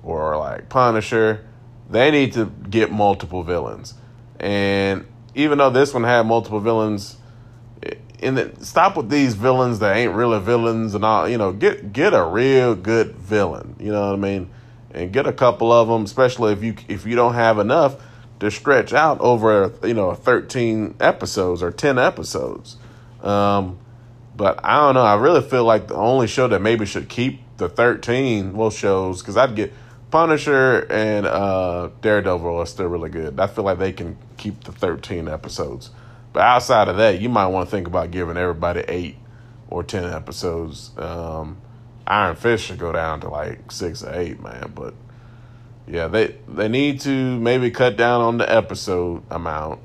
or 0.02 0.38
like 0.38 0.70
Punisher 0.70 1.46
they 1.90 2.12
need 2.12 2.34
to 2.34 2.46
get 2.46 2.92
multiple 2.92 3.44
villains. 3.44 3.94
And 4.40 5.06
even 5.34 5.58
though 5.58 5.70
this 5.70 5.94
one 5.94 6.04
had 6.04 6.26
multiple 6.26 6.60
villains, 6.60 7.18
in 8.20 8.36
the, 8.36 8.52
stop 8.62 8.98
with 8.98 9.10
these 9.10 9.36
villains 9.36 9.80
that 9.80 9.96
ain't 9.96 10.14
really 10.14 10.40
villains 10.40 10.96
and 10.96 11.04
all. 11.04 11.28
You 11.28 11.38
know, 11.38 11.52
get 11.52 11.94
get 11.94 12.14
a 12.14 12.24
real 12.24 12.76
good 12.76 13.16
villain. 13.16 13.76
You 13.80 13.92
know 13.92 14.08
what 14.08 14.14
I 14.14 14.16
mean? 14.16 14.50
And 14.92 15.12
get 15.12 15.28
a 15.28 15.34
couple 15.34 15.72
of 15.72 15.88
them, 15.88 16.04
especially 16.04 16.54
if 16.54 16.64
you 16.64 16.76
if 16.88 17.06
you 17.06 17.16
don't 17.16 17.34
have 17.34 17.60
enough 17.60 17.98
to 18.40 18.52
stretch 18.52 18.94
out 18.94 19.20
over 19.22 19.74
you 19.84 19.94
know 19.94 20.14
13 20.14 20.96
episodes 21.00 21.62
or 21.62 21.72
10 21.72 21.98
episodes. 22.00 22.78
Um, 23.22 23.80
but 24.36 24.60
I 24.64 24.78
don't 24.78 24.96
know. 24.96 25.04
I 25.04 25.16
really 25.16 25.42
feel 25.42 25.64
like 25.64 25.88
the 25.88 25.96
only 25.96 26.28
show 26.28 26.48
that 26.48 26.62
maybe 26.62 26.86
should 26.86 27.10
keep 27.10 27.42
the 27.58 27.70
13 27.70 28.54
well 28.54 28.70
shows 28.70 29.22
because 29.22 29.38
I'd 29.38 29.56
get 29.56 29.74
Punisher 30.16 30.88
and 30.90 31.26
uh, 31.26 31.90
Daredevil 32.00 32.60
are 32.60 32.66
still 32.66 32.86
really 32.86 33.10
good. 33.10 33.38
I 33.38 33.48
feel 33.48 33.66
like 33.66 33.80
they 33.80 33.92
can 33.92 34.18
keep 34.38 34.64
the 34.64 34.72
13 34.72 35.28
episodes. 35.28 35.90
But 36.32 36.44
outside 36.44 36.88
of 36.88 36.96
that, 36.96 37.20
you 37.20 37.28
might 37.28 37.48
want 37.48 37.68
to 37.68 37.76
think 37.76 37.86
about 37.86 38.12
giving 38.12 38.38
everybody 38.38 38.86
eight 38.88 39.18
or 39.70 39.84
10 39.84 40.06
episodes. 40.06 40.98
Um, 40.98 41.58
Iron 42.08 42.38
Fist 42.38 42.64
should 42.64 42.80
go 42.80 42.94
down 42.94 43.20
to 43.20 43.30
like 43.30 43.74
six 43.74 44.06
or 44.06 44.16
eight, 44.16 44.40
man. 44.42 44.72
But 44.74 44.94
yeah, 45.86 46.08
they 46.08 46.38
they 46.48 46.70
need 46.70 47.02
to 47.02 47.38
maybe 47.38 47.70
cut 47.70 47.98
down 47.98 48.22
on 48.22 48.38
the 48.38 48.50
episode 48.50 49.22
amount, 49.30 49.82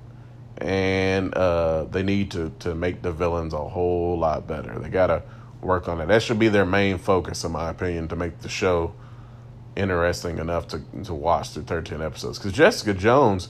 and 0.58 1.34
uh, 1.34 1.86
they 1.86 2.04
need 2.04 2.30
to 2.30 2.52
to 2.60 2.76
make 2.76 3.02
the 3.02 3.10
villains 3.10 3.52
a 3.52 3.68
whole 3.68 4.16
lot 4.16 4.46
better. 4.46 4.78
They 4.78 4.90
gotta 4.90 5.24
work 5.60 5.88
on 5.88 6.00
it. 6.00 6.06
That 6.06 6.22
should 6.22 6.38
be 6.38 6.46
their 6.46 6.64
main 6.64 6.98
focus, 6.98 7.42
in 7.42 7.50
my 7.50 7.68
opinion, 7.68 8.06
to 8.06 8.14
make 8.14 8.38
the 8.38 8.48
show 8.48 8.94
interesting 9.76 10.38
enough 10.38 10.68
to 10.68 10.82
to 11.04 11.14
watch 11.14 11.50
through 11.50 11.64
thirteen 11.64 12.02
episodes. 12.02 12.38
Because 12.38 12.52
Jessica 12.52 12.94
Jones 12.94 13.48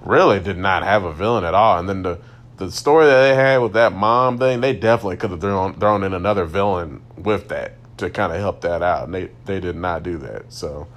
really 0.00 0.40
did 0.40 0.58
not 0.58 0.82
have 0.82 1.04
a 1.04 1.12
villain 1.12 1.44
at 1.44 1.54
all, 1.54 1.78
and 1.78 1.88
then 1.88 2.02
the 2.02 2.18
the 2.56 2.70
story 2.72 3.06
that 3.06 3.20
they 3.20 3.34
had 3.34 3.58
with 3.58 3.72
that 3.74 3.92
mom 3.92 4.38
thing, 4.38 4.60
they 4.60 4.72
definitely 4.72 5.16
could 5.16 5.30
have 5.30 5.40
thrown 5.40 5.78
thrown 5.78 6.02
in 6.02 6.12
another 6.12 6.44
villain 6.44 7.02
with 7.16 7.48
that 7.48 7.74
to 7.98 8.10
kind 8.10 8.32
of 8.32 8.38
help 8.38 8.60
that 8.62 8.82
out, 8.82 9.04
and 9.04 9.14
they 9.14 9.30
they 9.44 9.60
did 9.60 9.76
not 9.76 10.02
do 10.02 10.18
that. 10.18 10.52
So 10.52 10.88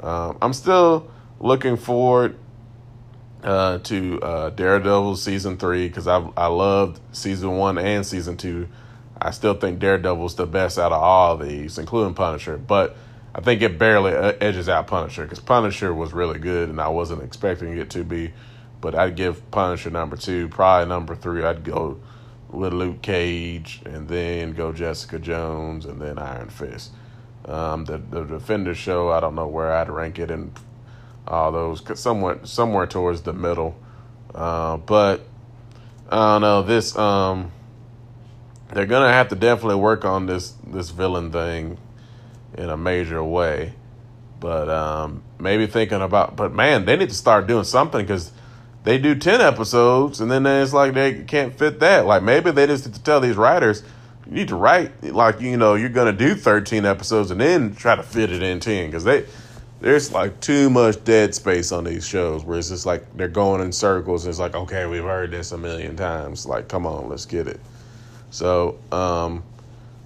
um, 0.00 0.38
I'm 0.40 0.52
still 0.52 1.10
looking 1.40 1.76
forward 1.76 2.36
uh, 3.42 3.78
to 3.78 4.20
uh, 4.22 4.50
Daredevil 4.50 5.16
season 5.16 5.56
three 5.56 5.88
because 5.88 6.06
I 6.06 6.26
I 6.36 6.46
loved 6.46 7.00
season 7.12 7.56
one 7.56 7.78
and 7.78 8.06
season 8.06 8.36
two. 8.36 8.68
I 9.20 9.30
still 9.30 9.54
think 9.54 9.78
Daredevil's 9.78 10.34
the 10.34 10.46
best 10.46 10.78
out 10.78 10.92
of 10.92 11.00
all 11.00 11.36
these, 11.36 11.78
including 11.78 12.14
Punisher. 12.14 12.58
But 12.58 12.96
I 13.34 13.40
think 13.40 13.62
it 13.62 13.78
barely 13.78 14.12
uh, 14.12 14.34
edges 14.40 14.68
out 14.68 14.86
Punisher 14.86 15.22
because 15.22 15.40
Punisher 15.40 15.94
was 15.94 16.12
really 16.12 16.38
good, 16.38 16.68
and 16.68 16.80
I 16.80 16.88
wasn't 16.88 17.22
expecting 17.22 17.76
it 17.78 17.90
to 17.90 18.04
be. 18.04 18.32
But 18.80 18.94
I'd 18.94 19.16
give 19.16 19.50
Punisher 19.50 19.90
number 19.90 20.16
two. 20.16 20.48
Probably 20.48 20.88
number 20.88 21.14
three, 21.14 21.44
I'd 21.44 21.64
go 21.64 22.00
with 22.50 22.74
Luke 22.74 23.00
Cage, 23.00 23.80
and 23.86 24.08
then 24.08 24.52
go 24.52 24.72
Jessica 24.72 25.18
Jones, 25.18 25.86
and 25.86 26.00
then 26.00 26.18
Iron 26.18 26.50
Fist. 26.50 26.92
Um, 27.46 27.86
the 27.86 27.98
the 27.98 28.24
Defender 28.24 28.74
show, 28.74 29.10
I 29.10 29.20
don't 29.20 29.34
know 29.34 29.48
where 29.48 29.72
I'd 29.72 29.88
rank 29.88 30.18
it 30.18 30.30
in 30.30 30.52
all 31.26 31.52
those, 31.52 31.82
somewhere 31.98 32.40
somewhere 32.44 32.86
towards 32.86 33.22
the 33.22 33.32
middle. 33.32 33.78
Uh, 34.34 34.76
but 34.76 35.22
I 36.10 36.34
don't 36.34 36.42
know 36.42 36.62
this. 36.62 36.96
Um, 36.98 37.50
they're 38.74 38.86
gonna 38.86 39.12
have 39.12 39.28
to 39.28 39.36
definitely 39.36 39.76
work 39.76 40.04
on 40.04 40.26
this 40.26 40.54
this 40.66 40.90
villain 40.90 41.32
thing 41.32 41.78
in 42.56 42.68
a 42.70 42.76
major 42.76 43.22
way. 43.22 43.74
But 44.40 44.68
um, 44.68 45.22
maybe 45.38 45.66
thinking 45.66 46.02
about, 46.02 46.36
but 46.36 46.52
man, 46.52 46.84
they 46.84 46.96
need 46.96 47.10
to 47.10 47.14
start 47.14 47.46
doing 47.46 47.64
something 47.64 48.04
because 48.04 48.32
they 48.84 48.98
do 48.98 49.14
ten 49.14 49.40
episodes 49.40 50.20
and 50.20 50.30
then 50.30 50.44
it's 50.46 50.72
like 50.72 50.94
they 50.94 51.22
can't 51.22 51.56
fit 51.56 51.80
that. 51.80 52.06
Like 52.06 52.22
maybe 52.22 52.50
they 52.50 52.66
just 52.66 52.86
need 52.86 52.94
to 52.94 53.02
tell 53.02 53.20
these 53.20 53.36
writers 53.36 53.84
you 54.26 54.32
need 54.32 54.48
to 54.48 54.56
write 54.56 55.02
like 55.04 55.40
you 55.40 55.56
know 55.56 55.74
you're 55.74 55.88
gonna 55.88 56.12
do 56.12 56.34
13 56.34 56.84
episodes 56.84 57.30
and 57.30 57.40
then 57.40 57.74
try 57.74 57.94
to 57.96 58.02
fit 58.02 58.30
it 58.30 58.42
in 58.42 58.60
10 58.60 58.86
because 58.86 59.04
they 59.04 59.24
there's 59.80 60.12
like 60.12 60.38
too 60.40 60.70
much 60.70 61.02
dead 61.04 61.34
space 61.34 61.72
on 61.72 61.84
these 61.84 62.06
shows 62.06 62.44
where 62.44 62.58
it's 62.58 62.68
just 62.68 62.86
like 62.86 63.04
they're 63.16 63.28
going 63.28 63.60
in 63.60 63.72
circles 63.72 64.24
and 64.24 64.30
it's 64.30 64.38
like 64.38 64.54
okay 64.54 64.86
we've 64.86 65.02
heard 65.02 65.30
this 65.30 65.52
a 65.52 65.58
million 65.58 65.96
times 65.96 66.46
like 66.46 66.68
come 66.68 66.86
on 66.86 67.08
let's 67.08 67.26
get 67.26 67.48
it 67.48 67.60
so 68.30 68.78
um 68.92 69.42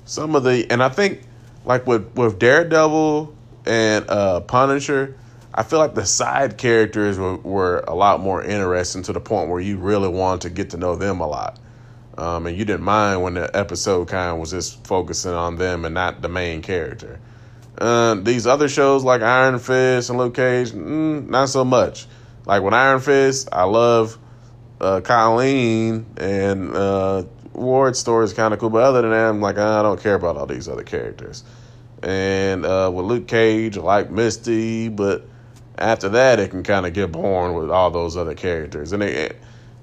some 0.06 0.34
of 0.34 0.44
the 0.44 0.66
and 0.70 0.82
i 0.82 0.88
think 0.88 1.22
like 1.66 1.86
with 1.86 2.10
with 2.14 2.38
daredevil 2.38 3.36
and 3.66 4.08
uh 4.08 4.40
punisher 4.40 5.14
i 5.52 5.62
feel 5.62 5.78
like 5.78 5.94
the 5.94 6.06
side 6.06 6.56
characters 6.56 7.18
were, 7.18 7.36
were 7.36 7.84
a 7.86 7.94
lot 7.94 8.20
more 8.20 8.42
interesting 8.42 9.02
to 9.02 9.12
the 9.12 9.20
point 9.20 9.50
where 9.50 9.60
you 9.60 9.76
really 9.76 10.08
want 10.08 10.42
to 10.42 10.48
get 10.48 10.70
to 10.70 10.78
know 10.78 10.96
them 10.96 11.20
a 11.20 11.26
lot 11.26 11.58
um, 12.18 12.46
and 12.46 12.56
you 12.56 12.64
didn't 12.64 12.82
mind 12.82 13.22
when 13.22 13.34
the 13.34 13.54
episode 13.54 14.08
kind 14.08 14.30
of 14.30 14.38
was 14.38 14.50
just 14.50 14.86
focusing 14.86 15.32
on 15.32 15.56
them 15.56 15.84
and 15.84 15.94
not 15.94 16.22
the 16.22 16.28
main 16.28 16.62
character. 16.62 17.20
Uh, 17.78 18.14
these 18.14 18.46
other 18.46 18.68
shows 18.68 19.04
like 19.04 19.20
Iron 19.20 19.58
Fist 19.58 20.08
and 20.08 20.18
Luke 20.18 20.34
Cage, 20.34 20.70
mm, 20.70 21.28
not 21.28 21.50
so 21.50 21.64
much. 21.64 22.06
Like 22.46 22.62
with 22.62 22.72
Iron 22.72 23.00
Fist, 23.00 23.50
I 23.52 23.64
love 23.64 24.16
uh, 24.80 25.02
Colleen 25.02 26.06
and 26.16 26.74
uh, 26.74 27.24
Ward's 27.56 27.98
story 27.98 28.24
is 28.24 28.32
kind 28.34 28.52
of 28.52 28.60
cool, 28.60 28.70
but 28.70 28.82
other 28.82 29.02
than 29.02 29.10
that, 29.10 29.30
I'm 29.30 29.40
like 29.40 29.58
I 29.58 29.82
don't 29.82 30.00
care 30.00 30.14
about 30.14 30.36
all 30.36 30.46
these 30.46 30.68
other 30.68 30.82
characters. 30.82 31.42
And 32.02 32.66
uh, 32.66 32.90
with 32.92 33.06
Luke 33.06 33.26
Cage, 33.26 33.78
I 33.78 33.80
like 33.80 34.10
Misty, 34.10 34.88
but 34.88 35.26
after 35.78 36.10
that, 36.10 36.38
it 36.38 36.50
can 36.50 36.62
kind 36.62 36.86
of 36.86 36.92
get 36.92 37.12
boring 37.12 37.56
with 37.56 37.70
all 37.70 37.90
those 37.90 38.16
other 38.16 38.34
characters. 38.34 38.92
And 38.92 39.02
it, 39.02 39.40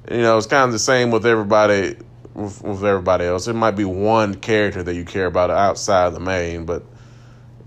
you 0.09 0.21
know, 0.21 0.37
it's 0.37 0.47
kind 0.47 0.65
of 0.65 0.71
the 0.71 0.79
same 0.79 1.09
with 1.09 1.25
everybody 1.25 1.95
with, 2.35 2.61
with 2.61 2.83
everybody 2.83 3.25
else. 3.25 3.47
It 3.47 3.53
might 3.53 3.71
be 3.71 3.85
one 3.85 4.35
character 4.35 4.83
that 4.83 4.93
you 4.93 5.05
care 5.05 5.25
about 5.25 5.49
outside 5.49 6.13
the 6.13 6.19
main, 6.19 6.65
but 6.65 6.83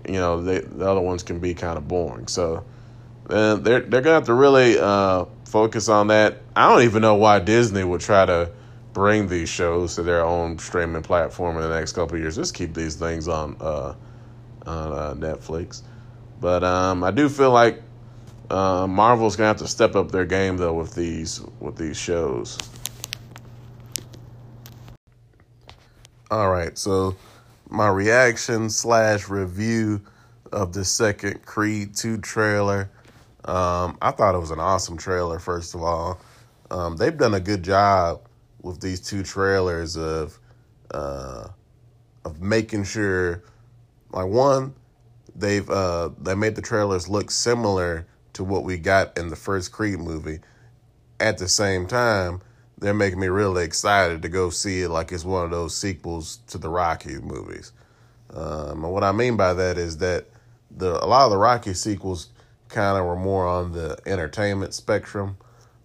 you 0.07 0.15
know 0.15 0.41
they, 0.41 0.59
the 0.59 0.89
other 0.89 1.01
ones 1.01 1.23
can 1.23 1.39
be 1.39 1.53
kind 1.53 1.77
of 1.77 1.87
boring. 1.87 2.27
So 2.27 2.63
uh, 3.29 3.55
they're 3.55 3.81
they're 3.81 4.01
gonna 4.01 4.15
have 4.15 4.25
to 4.25 4.33
really 4.33 4.79
uh, 4.79 5.25
focus 5.45 5.89
on 5.89 6.07
that. 6.07 6.41
I 6.55 6.69
don't 6.69 6.83
even 6.83 7.01
know 7.01 7.15
why 7.15 7.39
Disney 7.39 7.83
would 7.83 8.01
try 8.01 8.25
to 8.25 8.51
bring 8.97 9.27
these 9.27 9.47
shows 9.47 9.93
to 9.93 10.01
their 10.01 10.23
own 10.23 10.57
streaming 10.57 11.03
platform 11.03 11.55
in 11.55 11.61
the 11.61 11.69
next 11.69 11.91
couple 11.91 12.17
years. 12.17 12.35
Just 12.35 12.55
keep 12.55 12.73
these 12.73 12.95
things 12.95 13.27
on 13.27 13.55
uh, 13.59 13.93
on 14.65 14.91
uh, 14.91 15.13
Netflix. 15.13 15.83
But 16.41 16.63
um, 16.63 17.03
I 17.03 17.11
do 17.11 17.29
feel 17.29 17.51
like 17.51 17.83
uh, 18.49 18.87
Marvel's 18.87 19.35
gonna 19.35 19.49
have 19.49 19.57
to 19.57 19.67
step 19.67 19.95
up 19.95 20.11
their 20.11 20.25
game 20.25 20.57
though 20.57 20.73
with 20.73 20.95
these 20.95 21.41
with 21.59 21.75
these 21.75 21.95
shows. 21.95 22.57
All 26.31 26.49
right, 26.49 26.75
so 26.75 27.15
my 27.69 27.89
reaction 27.89 28.67
slash 28.67 29.29
review 29.29 30.01
of 30.51 30.73
the 30.73 30.83
second 30.83 31.45
Creed 31.45 31.95
2 31.95 32.17
trailer. 32.17 32.89
Um, 33.45 33.99
I 34.01 34.09
thought 34.09 34.33
it 34.33 34.39
was 34.39 34.49
an 34.49 34.59
awesome 34.59 34.97
trailer, 34.97 35.37
first 35.37 35.75
of 35.75 35.83
all. 35.83 36.19
Um, 36.71 36.97
they've 36.97 37.15
done 37.15 37.35
a 37.35 37.39
good 37.39 37.63
job 37.63 38.26
with 38.61 38.81
these 38.81 38.99
two 38.99 39.23
trailers 39.23 39.97
of 39.97 40.39
uh, 40.91 41.49
of 42.25 42.41
making 42.41 42.83
sure 42.83 43.43
like 44.11 44.27
one, 44.27 44.73
they've 45.35 45.69
uh, 45.69 46.09
they 46.19 46.35
made 46.35 46.55
the 46.55 46.61
trailers 46.61 47.07
look 47.07 47.31
similar 47.31 48.07
to 48.33 48.43
what 48.43 48.63
we 48.63 48.77
got 48.77 49.17
in 49.17 49.29
the 49.29 49.35
first 49.35 49.71
Creed 49.71 49.99
movie. 49.99 50.39
At 51.19 51.39
the 51.39 51.47
same 51.47 51.87
time, 51.87 52.41
they're 52.77 52.93
making 52.93 53.19
me 53.19 53.27
really 53.27 53.63
excited 53.63 54.21
to 54.21 54.29
go 54.29 54.49
see 54.49 54.83
it 54.83 54.89
like 54.89 55.11
it's 55.11 55.25
one 55.25 55.45
of 55.45 55.51
those 55.51 55.75
sequels 55.75 56.37
to 56.47 56.57
the 56.57 56.69
Rocky 56.69 57.17
movies. 57.17 57.71
Um, 58.33 58.83
and 58.83 58.93
what 58.93 59.03
I 59.03 59.11
mean 59.11 59.37
by 59.37 59.53
that 59.53 59.77
is 59.77 59.97
that 59.97 60.25
the 60.69 61.03
a 61.03 61.07
lot 61.07 61.25
of 61.25 61.31
the 61.31 61.37
Rocky 61.37 61.73
sequels 61.73 62.29
kind 62.69 62.97
of 62.97 63.05
were 63.05 63.15
more 63.15 63.47
on 63.47 63.71
the 63.71 63.97
entertainment 64.05 64.73
spectrum 64.73 65.37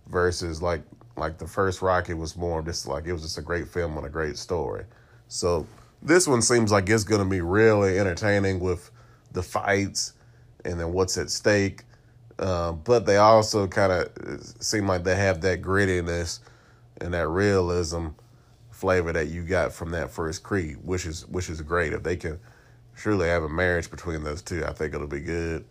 versus 0.07 0.61
like 0.61 0.83
like 1.17 1.39
the 1.39 1.47
first 1.47 1.83
Rocky 1.83 2.15
was 2.15 2.37
more 2.37 2.63
just 2.63 2.87
like 2.87 3.07
it 3.07 3.13
was 3.13 3.23
just 3.23 3.39
a 3.39 3.43
great 3.43 3.69
film 3.69 3.97
and 3.97 4.07
a 4.07 4.11
great 4.11 4.37
story. 4.37 4.85
So 5.29 5.67
this 6.03 6.27
one 6.27 6.43
seems 6.43 6.73
like 6.73 6.89
it's 6.89 7.05
to 7.05 7.25
be 7.25 7.41
really 7.41 7.99
entertaining 7.99 8.61
with 8.61 8.91
the 9.33 9.43
fights 9.43 10.15
and 10.65 10.79
then 10.79 10.93
what's 10.93 11.17
at 11.19 11.31
stake. 11.31 11.83
Uh, 12.39 12.73
but 12.73 13.07
they 13.07 13.19
also 13.19 13.67
kind 13.67 13.93
of 13.93 14.43
seem 14.61 14.87
like 14.87 15.05
they 15.05 15.17
have 15.17 15.41
that 15.43 15.63
grittiness 15.63 16.41
and 17.01 17.15
that 17.15 17.29
realism 17.29 18.09
flavor 18.71 19.13
that 19.13 19.29
you 19.29 19.43
got 19.43 19.73
from 19.73 19.91
that 19.91 20.11
first 20.11 20.43
Creed, 20.43 20.79
which 20.83 21.07
is 21.07 21.27
which 21.29 21.49
is 21.49 21.61
great. 21.61 21.93
If 21.93 22.03
they 22.03 22.17
can 22.17 22.41
truly 22.97 23.29
have 23.29 23.43
a 23.43 23.49
marriage 23.49 23.91
between 23.91 24.25
those 24.25 24.43
two, 24.43 24.65
I 24.65 24.73
think 24.73 24.95
it'll 24.95 25.07
be 25.07 25.21
good. 25.21 25.65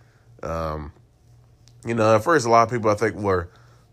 Um, 0.44 0.94
you 1.86 1.94
know, 1.94 2.16
at 2.16 2.24
first, 2.24 2.46
a 2.46 2.50
lot 2.50 2.64
of 2.64 2.70
people 2.70 2.90
I 2.90 2.96
think 2.96 3.16
were, 3.16 3.50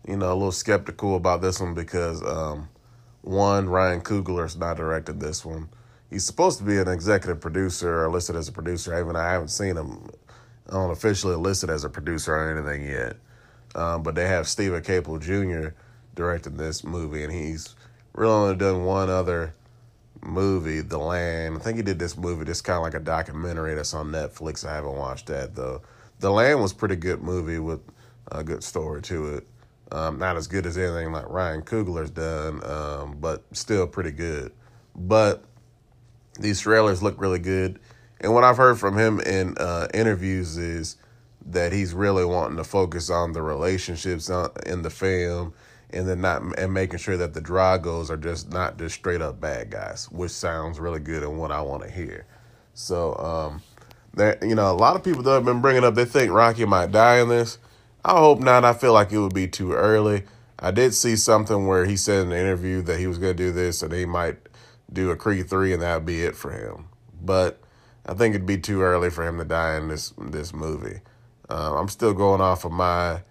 you 0.07 0.17
know, 0.17 0.31
a 0.31 0.33
little 0.33 0.51
skeptical 0.51 1.15
about 1.15 1.41
this 1.41 1.59
one 1.59 1.73
because 1.73 2.23
um, 2.23 2.69
one, 3.21 3.69
Ryan 3.69 4.01
Coogler's 4.01 4.57
not 4.57 4.77
directed 4.77 5.19
this 5.19 5.45
one. 5.45 5.69
He's 6.09 6.25
supposed 6.25 6.57
to 6.59 6.63
be 6.63 6.77
an 6.77 6.87
executive 6.87 7.39
producer 7.39 8.03
or 8.03 8.09
listed 8.09 8.35
as 8.35 8.47
a 8.47 8.51
producer. 8.51 8.99
Even 8.99 9.15
I 9.15 9.31
haven't 9.31 9.49
seen 9.49 9.77
him 9.77 10.09
unofficially 10.67 11.35
listed 11.35 11.69
as 11.69 11.83
a 11.83 11.89
producer 11.89 12.35
or 12.35 12.57
anything 12.57 12.87
yet. 12.89 13.17
Um, 13.75 14.01
but 14.01 14.15
they 14.15 14.27
have 14.27 14.47
Steven 14.47 14.81
Caple 14.81 15.21
Jr. 15.21 15.75
directing 16.15 16.57
this 16.57 16.83
movie, 16.83 17.23
and 17.23 17.31
he's 17.31 17.75
really 18.13 18.33
only 18.33 18.55
done 18.55 18.85
one 18.85 19.09
other 19.09 19.53
movie, 20.21 20.81
The 20.81 20.97
Land. 20.97 21.57
I 21.57 21.59
think 21.59 21.77
he 21.77 21.83
did 21.83 21.99
this 21.99 22.17
movie, 22.17 22.45
just 22.45 22.63
kind 22.63 22.77
of 22.77 22.83
like 22.83 22.95
a 22.95 22.99
documentary 22.99 23.75
that's 23.75 23.93
on 23.93 24.11
Netflix. 24.11 24.65
I 24.65 24.73
haven't 24.73 24.95
watched 24.95 25.27
that 25.27 25.55
though. 25.55 25.81
The 26.19 26.31
Land 26.31 26.61
was 26.61 26.73
pretty 26.73 26.95
good 26.95 27.21
movie 27.21 27.59
with 27.59 27.81
a 28.31 28.43
good 28.43 28.63
story 28.63 29.01
to 29.03 29.35
it. 29.35 29.47
Um, 29.91 30.19
not 30.19 30.37
as 30.37 30.47
good 30.47 30.65
as 30.65 30.77
anything 30.77 31.11
like 31.11 31.27
Ryan 31.29 31.61
Coogler's 31.61 32.11
done, 32.11 32.63
um, 32.63 33.17
but 33.19 33.43
still 33.53 33.87
pretty 33.87 34.11
good. 34.11 34.51
But 34.95 35.43
these 36.39 36.61
trailers 36.61 37.01
look 37.01 37.19
really 37.19 37.39
good. 37.39 37.79
And 38.21 38.33
what 38.33 38.43
I've 38.43 38.57
heard 38.57 38.79
from 38.79 38.97
him 38.97 39.19
in 39.19 39.57
uh, 39.57 39.87
interviews 39.93 40.57
is 40.57 40.97
that 41.47 41.71
he's 41.71 41.93
really 41.93 42.25
wanting 42.25 42.57
to 42.57 42.63
focus 42.63 43.09
on 43.09 43.33
the 43.33 43.41
relationships 43.41 44.29
in 44.65 44.81
the 44.81 44.89
film 44.89 45.53
and 45.91 46.07
then 46.07 46.21
not 46.21 46.41
and 46.59 46.73
making 46.73 46.99
sure 46.99 47.17
that 47.17 47.33
the 47.33 47.41
Dragos 47.41 48.09
are 48.09 48.17
just 48.17 48.51
not 48.51 48.77
just 48.77 48.95
straight 48.95 49.21
up 49.21 49.39
bad 49.41 49.71
guys, 49.71 50.09
which 50.11 50.31
sounds 50.31 50.79
really 50.79 50.99
good 50.99 51.23
and 51.23 51.39
what 51.39 51.51
I 51.51 51.61
want 51.61 51.83
to 51.83 51.89
hear. 51.89 52.25
So, 52.73 53.15
um, 53.15 53.61
there, 54.13 54.37
you 54.43 54.55
know, 54.55 54.71
a 54.71 54.73
lot 54.73 54.95
of 54.95 55.03
people 55.03 55.23
that 55.23 55.31
have 55.31 55.45
been 55.45 55.61
bringing 55.61 55.83
up 55.83 55.95
they 55.95 56.05
think 56.05 56.31
Rocky 56.31 56.65
might 56.65 56.91
die 56.91 57.19
in 57.19 57.29
this. 57.29 57.57
I 58.03 58.11
hope 58.17 58.39
not. 58.39 58.63
I 58.63 58.73
feel 58.73 58.93
like 58.93 59.11
it 59.11 59.19
would 59.19 59.33
be 59.33 59.47
too 59.47 59.73
early. 59.73 60.23
I 60.57 60.71
did 60.71 60.93
see 60.93 61.15
something 61.15 61.67
where 61.67 61.85
he 61.85 61.97
said 61.97 62.25
in 62.25 62.31
an 62.31 62.37
interview 62.37 62.81
that 62.83 62.99
he 62.99 63.07
was 63.07 63.17
going 63.17 63.35
to 63.35 63.43
do 63.43 63.51
this 63.51 63.81
and 63.81 63.93
he 63.93 64.05
might 64.05 64.37
do 64.91 65.11
a 65.11 65.15
Creed 65.15 65.49
three 65.49 65.73
and 65.73 65.81
that'd 65.81 66.05
be 66.05 66.23
it 66.23 66.35
for 66.35 66.51
him. 66.51 66.87
But 67.21 67.61
I 68.05 68.13
think 68.13 68.35
it'd 68.35 68.47
be 68.47 68.57
too 68.57 68.81
early 68.81 69.09
for 69.09 69.25
him 69.25 69.37
to 69.37 69.45
die 69.45 69.77
in 69.77 69.87
this 69.87 70.13
this 70.17 70.53
movie. 70.53 71.01
Uh, 71.49 71.77
I'm 71.77 71.87
still 71.87 72.13
going 72.13 72.41
off 72.41 72.65
of 72.65 72.71
my 72.71 73.21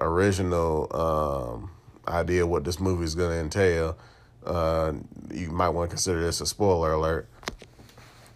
original 0.00 0.88
um, 0.94 1.70
idea 2.06 2.46
what 2.46 2.64
this 2.64 2.80
movie 2.80 3.04
is 3.04 3.14
going 3.14 3.30
to 3.30 3.40
entail. 3.40 3.98
Uh, 4.44 4.94
you 5.32 5.50
might 5.50 5.70
want 5.70 5.90
to 5.90 5.94
consider 5.94 6.20
this 6.20 6.40
a 6.40 6.46
spoiler 6.46 6.92
alert. 6.92 7.28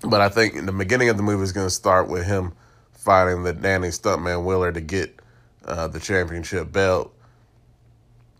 But 0.02 0.20
I 0.20 0.28
think 0.28 0.66
the 0.66 0.72
beginning 0.72 1.08
of 1.08 1.16
the 1.16 1.22
movie 1.22 1.44
is 1.44 1.52
going 1.52 1.66
to 1.66 1.74
start 1.74 2.08
with 2.08 2.26
him 2.26 2.52
fighting 2.92 3.44
the 3.44 3.52
Danny 3.52 3.88
Stuntman 3.88 4.44
Wheeler 4.44 4.72
to 4.72 4.80
get 4.80 5.18
uh, 5.66 5.88
the 5.88 6.00
championship 6.00 6.72
belt. 6.72 7.12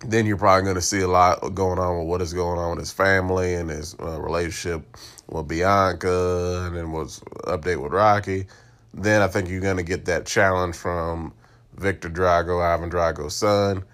Then 0.04 0.26
you're 0.26 0.36
probably 0.36 0.64
going 0.64 0.74
to 0.74 0.82
see 0.82 1.00
a 1.00 1.08
lot 1.08 1.54
going 1.54 1.78
on 1.78 1.98
with 1.98 2.08
what 2.08 2.22
is 2.22 2.32
going 2.32 2.58
on 2.58 2.70
with 2.70 2.80
his 2.80 2.92
family 2.92 3.54
and 3.54 3.70
his 3.70 3.94
uh, 4.00 4.20
relationship 4.20 4.84
with 5.28 5.46
Bianca, 5.46 6.64
and 6.66 6.76
then 6.76 6.90
what's 6.90 7.20
update 7.46 7.80
with 7.80 7.92
Rocky. 7.92 8.46
Then 8.94 9.22
I 9.22 9.28
think 9.28 9.48
you're 9.48 9.60
going 9.60 9.76
to 9.76 9.84
get 9.84 10.04
that 10.06 10.26
challenge 10.26 10.74
from 10.74 11.32
Victor 11.76 12.10
Drago, 12.10 12.62
Ivan 12.62 12.90
Drago's 12.90 13.36
son. 13.36 13.84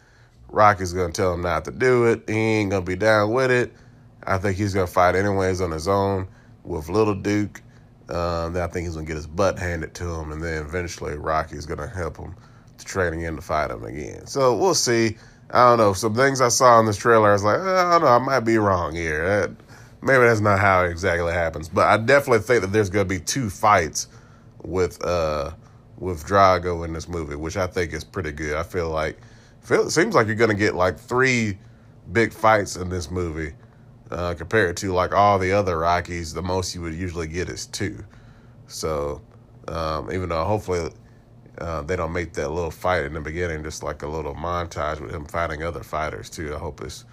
Rocky's 0.49 0.94
going 0.94 1.12
to 1.12 1.23
tell 1.23 1.35
him 1.35 1.42
not 1.42 1.66
to 1.66 1.70
do 1.70 2.06
it. 2.06 2.25
He 2.26 2.35
ain't 2.35 2.70
going 2.70 2.85
to 2.85 2.90
be 2.90 2.97
down 2.97 3.32
with 3.32 3.50
it. 3.50 3.73
I 4.26 4.38
think 4.38 4.56
he's 4.56 4.75
going 4.75 4.87
to 4.87 4.92
fight 4.92 5.14
anyways 5.14 5.61
on 5.61 5.70
his 5.70 5.88
own 5.88 6.26
with 6.64 6.88
Little 6.88 7.14
Duke. 7.14 7.62
Um, 8.08 8.54
then 8.54 8.62
I 8.62 8.66
think 8.66 8.87
he's 8.87 8.94
going 8.94 9.06
to 9.06 9.11
get 9.11 9.16
his 9.16 9.26
butt 9.26 9.58
handed 9.58 9.94
to 9.94 10.11
him. 10.11 10.32
And 10.32 10.42
then 10.42 10.64
eventually 10.64 11.16
Rocky's 11.16 11.66
going 11.66 11.80
to 11.80 11.87
help 11.87 12.16
him 12.16 12.35
training 12.88 13.23
in 13.23 13.37
to 13.37 13.42
fight 13.42 13.71
him 13.71 13.85
again. 13.85 14.26
So 14.26 14.57
we'll 14.57 14.75
see. 14.75 15.16
I 15.50 15.68
don't 15.68 15.78
know. 15.78 15.92
Some 15.92 16.14
things 16.14 16.40
I 16.40 16.49
saw 16.49 16.80
in 16.80 16.87
this 16.87 16.97
trailer, 16.97 17.30
I 17.30 17.33
was 17.33 17.45
like, 17.45 17.61
I 17.61 17.92
don't 17.92 18.02
know. 18.02 18.09
I 18.09 18.18
might 18.18 18.40
be 18.40 18.59
wrong 18.59 18.95
here. 18.95 19.25
That, 19.26 19.50
maybe 20.02 20.25
that's 20.25 20.40
not 20.40 20.59
how 20.59 20.85
it 20.85 20.90
exactly 20.90 21.33
happens. 21.33 21.68
But 21.68 21.87
I 21.87 21.97
definitely 21.97 22.40
think 22.40 22.62
that 22.62 22.73
there's 22.73 22.90
going 22.90 23.09
to 23.09 23.14
be 23.14 23.21
two 23.21 23.49
fights 23.50 24.09
with 24.64 25.02
uh 25.04 25.52
with 25.99 26.25
Drago 26.25 26.85
in 26.85 26.92
this 26.92 27.09
movie, 27.09 27.35
which 27.35 27.57
I 27.57 27.66
think 27.66 27.92
is 27.92 28.04
pretty 28.04 28.33
good. 28.33 28.57
I 28.57 28.62
feel 28.62 28.90
like 28.90 29.18
feel 29.61 29.87
it 29.87 29.90
seems 29.90 30.14
like 30.14 30.26
you're 30.26 30.37
gonna 30.37 30.54
get 30.54 30.75
like 30.75 30.99
three 30.99 31.59
big 32.12 32.33
fights 32.33 32.76
in 32.76 32.88
this 32.88 33.11
movie 33.11 33.52
uh, 34.10 34.34
compared 34.34 34.76
to 34.78 34.93
like 34.93 35.12
all 35.12 35.39
the 35.39 35.52
other 35.52 35.78
Rockies. 35.78 36.32
The 36.32 36.43
most 36.43 36.75
you 36.75 36.82
would 36.82 36.95
usually 36.95 37.26
get 37.26 37.49
is 37.49 37.67
two. 37.67 38.04
So 38.67 39.21
um, 39.67 40.12
even 40.12 40.28
though 40.28 40.45
hopefully 40.45 40.91
uh, 41.60 41.82
they 41.82 41.97
don't 41.97 42.12
make 42.12 42.34
that 42.34 42.50
little 42.50 42.71
fight 42.71 43.04
in 43.04 43.14
the 43.14 43.21
beginning, 43.21 43.62
just 43.64 43.82
like 43.82 44.02
a 44.02 44.08
little 44.08 44.34
montage 44.34 45.00
with 45.00 45.12
him 45.12 45.25
fighting 45.26 45.62
other 45.62 45.82
fighters 45.82 46.30
too. 46.30 46.54
I 46.54 46.58
hope 46.58 46.80
it's 46.82 47.04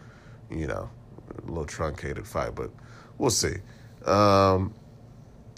you 0.50 0.68
know 0.68 0.90
a 1.38 1.48
little 1.48 1.66
truncated 1.66 2.28
fight, 2.28 2.56
but 2.56 2.72
we'll 3.18 3.30
see. 3.32 3.56
Um, 4.06 4.74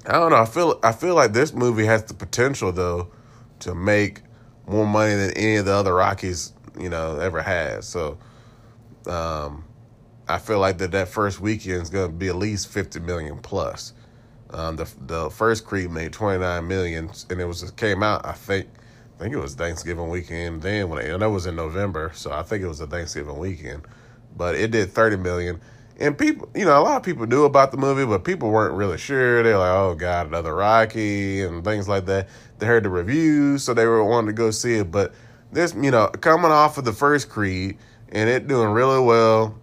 I 0.05 0.13
don't 0.13 0.31
know. 0.31 0.37
I 0.37 0.45
feel 0.45 0.79
I 0.83 0.91
feel 0.93 1.15
like 1.15 1.33
this 1.33 1.53
movie 1.53 1.85
has 1.85 2.03
the 2.03 2.13
potential 2.13 2.71
though 2.71 3.09
to 3.59 3.75
make 3.75 4.21
more 4.67 4.85
money 4.85 5.15
than 5.15 5.31
any 5.31 5.57
of 5.57 5.65
the 5.65 5.73
other 5.73 5.93
Rockies, 5.93 6.53
you 6.79 6.89
know, 6.89 7.19
ever 7.19 7.41
has. 7.41 7.87
So 7.87 8.17
um, 9.07 9.65
I 10.27 10.37
feel 10.37 10.59
like 10.59 10.77
that 10.79 10.91
that 10.91 11.09
first 11.09 11.39
weekend 11.39 11.83
is 11.83 11.89
going 11.89 12.11
to 12.11 12.17
be 12.17 12.27
at 12.27 12.35
least 12.35 12.67
50 12.69 12.99
million 13.01 13.39
plus. 13.39 13.93
Um, 14.51 14.77
the 14.77 14.89
the 15.01 15.29
first 15.29 15.65
Creed 15.65 15.91
made 15.91 16.13
29 16.13 16.67
million 16.67 17.09
and 17.29 17.41
it 17.41 17.45
was 17.45 17.63
it 17.63 17.75
came 17.75 18.01
out 18.01 18.25
I 18.25 18.31
think 18.31 18.67
I 19.17 19.23
think 19.23 19.33
it 19.35 19.39
was 19.39 19.55
Thanksgiving 19.55 20.09
weekend 20.09 20.61
then 20.61 20.89
when 20.89 21.03
it, 21.03 21.09
and 21.09 21.21
that 21.21 21.29
was 21.29 21.47
in 21.47 21.55
November, 21.55 22.11
so 22.13 22.31
I 22.31 22.43
think 22.43 22.63
it 22.63 22.67
was 22.67 22.79
a 22.79 22.87
Thanksgiving 22.87 23.37
weekend. 23.37 23.83
But 24.35 24.55
it 24.55 24.69
did 24.71 24.91
30 24.91 25.17
million 25.17 25.59
and 25.99 26.17
people, 26.17 26.47
you 26.53 26.65
know, 26.65 26.79
a 26.79 26.83
lot 26.83 26.97
of 26.97 27.03
people 27.03 27.25
knew 27.25 27.45
about 27.45 27.71
the 27.71 27.77
movie, 27.77 28.05
but 28.05 28.23
people 28.23 28.51
weren't 28.51 28.75
really 28.75 28.97
sure. 28.97 29.41
They're 29.41 29.57
like, 29.57 29.71
"Oh 29.71 29.95
God, 29.95 30.27
another 30.27 30.53
Rocky" 30.53 31.41
and 31.41 31.63
things 31.63 31.87
like 31.87 32.05
that. 32.05 32.29
They 32.59 32.67
heard 32.67 32.83
the 32.83 32.89
reviews, 32.89 33.63
so 33.63 33.73
they 33.73 33.85
were 33.85 34.03
wanting 34.03 34.27
to 34.27 34.33
go 34.33 34.51
see 34.51 34.75
it. 34.75 34.91
But 34.91 35.13
this, 35.51 35.73
you 35.73 35.89
know, 35.89 36.07
coming 36.07 36.51
off 36.51 36.77
of 36.77 36.85
the 36.85 36.93
first 36.93 37.29
Creed 37.29 37.77
and 38.09 38.29
it 38.29 38.47
doing 38.47 38.69
really 38.69 38.99
well, 38.99 39.55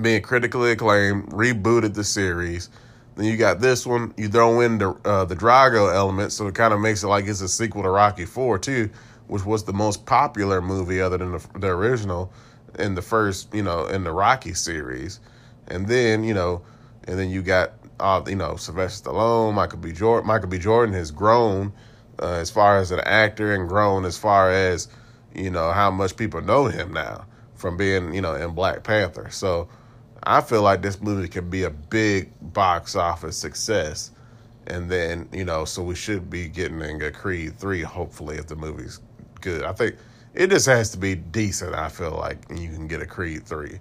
being 0.00 0.22
critically 0.22 0.72
acclaimed, 0.72 1.28
rebooted 1.28 1.94
the 1.94 2.04
series. 2.04 2.70
Then 3.14 3.26
you 3.26 3.36
got 3.36 3.60
this 3.60 3.86
one. 3.86 4.14
You 4.16 4.28
throw 4.28 4.60
in 4.60 4.78
the 4.78 4.96
uh, 5.04 5.24
the 5.24 5.36
Drago 5.36 5.94
element, 5.94 6.32
so 6.32 6.46
it 6.46 6.54
kind 6.54 6.72
of 6.72 6.80
makes 6.80 7.02
it 7.02 7.08
like 7.08 7.26
it's 7.26 7.40
a 7.40 7.48
sequel 7.48 7.82
to 7.82 7.90
Rocky 7.90 8.24
Four 8.24 8.58
too, 8.58 8.90
which 9.26 9.44
was 9.44 9.64
the 9.64 9.72
most 9.72 10.06
popular 10.06 10.62
movie 10.62 11.00
other 11.00 11.18
than 11.18 11.32
the, 11.32 11.46
the 11.58 11.68
original 11.68 12.32
in 12.78 12.94
the 12.94 13.02
first, 13.02 13.54
you 13.54 13.62
know, 13.62 13.86
in 13.86 14.04
the 14.04 14.12
Rocky 14.12 14.54
series. 14.54 15.20
And 15.68 15.86
then, 15.86 16.24
you 16.24 16.34
know, 16.34 16.62
and 17.04 17.18
then 17.18 17.30
you 17.30 17.42
got, 17.42 17.72
uh, 18.00 18.22
you 18.26 18.36
know, 18.36 18.56
Sylvester 18.56 19.10
Stallone, 19.10 19.54
Michael 19.54 19.78
B. 19.78 19.92
Jordan. 19.92 20.26
Michael 20.26 20.48
B. 20.48 20.58
Jordan 20.58 20.94
has 20.94 21.10
grown 21.10 21.72
uh, 22.20 22.32
as 22.32 22.50
far 22.50 22.78
as 22.78 22.90
an 22.90 23.00
actor 23.00 23.54
and 23.54 23.68
grown 23.68 24.04
as 24.04 24.16
far 24.16 24.50
as, 24.50 24.88
you 25.34 25.50
know, 25.50 25.70
how 25.72 25.90
much 25.90 26.16
people 26.16 26.40
know 26.40 26.66
him 26.66 26.92
now 26.92 27.26
from 27.54 27.76
being, 27.76 28.14
you 28.14 28.20
know, 28.20 28.34
in 28.34 28.54
Black 28.54 28.82
Panther. 28.82 29.28
So 29.30 29.68
I 30.24 30.40
feel 30.40 30.62
like 30.62 30.82
this 30.82 31.00
movie 31.00 31.28
can 31.28 31.50
be 31.50 31.64
a 31.64 31.70
big 31.70 32.30
box 32.40 32.94
office 32.96 33.36
success. 33.36 34.10
And 34.66 34.90
then, 34.90 35.28
you 35.32 35.44
know, 35.44 35.64
so 35.64 35.82
we 35.82 35.96
should 35.96 36.30
be 36.30 36.48
getting 36.48 36.80
a 37.02 37.10
Creed 37.10 37.58
3, 37.58 37.82
hopefully, 37.82 38.36
if 38.36 38.46
the 38.46 38.54
movie's 38.54 39.00
good. 39.40 39.64
I 39.64 39.72
think 39.72 39.96
it 40.34 40.50
just 40.50 40.66
has 40.66 40.90
to 40.90 40.98
be 40.98 41.14
decent, 41.16 41.74
I 41.74 41.88
feel 41.88 42.12
like, 42.12 42.48
and 42.48 42.58
you 42.58 42.70
can 42.70 42.86
get 42.86 43.02
a 43.02 43.06
Creed 43.06 43.44
3. 43.44 43.78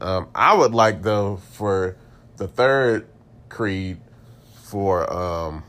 Um, 0.00 0.28
I 0.34 0.54
would 0.54 0.74
like 0.74 1.02
though 1.02 1.36
for 1.36 1.96
the 2.36 2.46
third 2.46 3.08
Creed 3.48 3.98
for 4.62 5.12
um, 5.12 5.64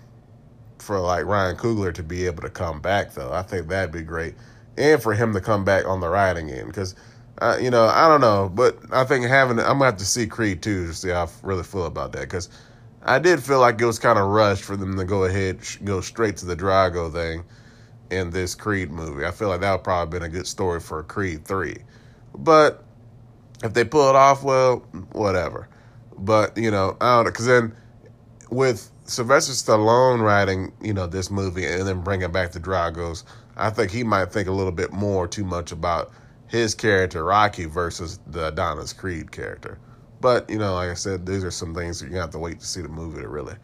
for 0.77 0.99
like 0.99 1.25
Ryan 1.25 1.55
Coogler 1.55 1.93
to 1.95 2.03
be 2.03 2.25
able 2.25 2.43
to 2.43 2.49
come 2.49 2.79
back 2.79 3.13
though. 3.13 3.31
I 3.33 3.41
think 3.41 3.69
that'd 3.69 3.91
be 3.91 4.03
great, 4.03 4.35
and 4.77 5.01
for 5.01 5.13
him 5.13 5.33
to 5.33 5.41
come 5.41 5.65
back 5.65 5.85
on 5.85 5.99
the 5.99 6.09
riding 6.09 6.49
end 6.51 6.67
because. 6.67 6.95
Uh, 7.39 7.57
you 7.61 7.69
know, 7.69 7.85
I 7.85 8.07
don't 8.09 8.19
know, 8.19 8.51
but 8.53 8.77
I 8.91 9.05
think 9.05 9.25
having 9.25 9.59
I'm 9.59 9.65
gonna 9.65 9.85
have 9.85 9.97
to 9.97 10.05
see 10.05 10.27
Creed 10.27 10.61
two 10.61 10.87
to 10.87 10.93
see 10.93 11.09
how 11.09 11.25
I 11.25 11.29
really 11.41 11.63
feel 11.63 11.85
about 11.85 12.11
that 12.11 12.21
because 12.21 12.49
I 13.01 13.17
did 13.17 13.41
feel 13.41 13.61
like 13.61 13.79
it 13.79 13.85
was 13.85 13.97
kind 13.97 14.19
of 14.19 14.27
rushed 14.27 14.63
for 14.63 14.75
them 14.75 14.97
to 14.97 15.05
go 15.05 15.23
ahead 15.23 15.59
go 15.85 16.01
straight 16.01 16.35
to 16.37 16.45
the 16.45 16.55
Drago 16.55 17.11
thing 17.11 17.45
in 18.11 18.31
this 18.31 18.55
Creed 18.55 18.91
movie. 18.91 19.25
I 19.25 19.31
feel 19.31 19.47
like 19.47 19.61
that 19.61 19.71
would 19.71 19.83
probably 19.85 20.19
been 20.19 20.27
a 20.27 20.31
good 20.31 20.47
story 20.47 20.81
for 20.81 21.01
Creed 21.03 21.45
three, 21.45 21.77
but 22.35 22.83
if 23.63 23.73
they 23.73 23.85
pull 23.85 24.09
it 24.09 24.15
off, 24.15 24.43
well, 24.43 24.79
whatever. 25.13 25.69
But 26.17 26.57
you 26.57 26.71
know, 26.71 26.97
I 26.99 27.15
don't 27.15 27.25
know, 27.25 27.31
because 27.31 27.45
then 27.45 27.73
with 28.51 28.91
Sylvester 29.05 29.53
Stallone 29.53 30.21
writing, 30.21 30.73
you 30.81 30.93
know, 30.93 31.07
this 31.07 31.31
movie 31.31 31.65
and 31.65 31.87
then 31.87 32.01
bringing 32.01 32.33
back 32.33 32.51
the 32.51 32.59
Dragos, 32.59 33.23
I 33.55 33.69
think 33.69 33.91
he 33.91 34.03
might 34.03 34.33
think 34.33 34.49
a 34.49 34.51
little 34.51 34.73
bit 34.73 34.91
more 34.91 35.25
too 35.25 35.45
much 35.45 35.71
about 35.71 36.11
his 36.49 36.75
character 36.75 37.23
Rocky 37.23 37.65
versus 37.65 38.19
the 38.27 38.47
Adonis 38.47 38.91
Creed 38.91 39.31
character. 39.31 39.77
But 40.19 40.49
you 40.49 40.57
know, 40.57 40.73
like 40.73 40.89
I 40.89 40.95
said, 40.95 41.25
these 41.25 41.43
are 41.43 41.51
some 41.51 41.73
things 41.73 41.99
that 41.99 42.11
you 42.11 42.17
have 42.17 42.31
to 42.31 42.39
wait 42.39 42.59
to 42.59 42.65
see 42.65 42.81
the 42.81 42.89
movie 42.89 43.21
to 43.21 43.27
really, 43.29 43.55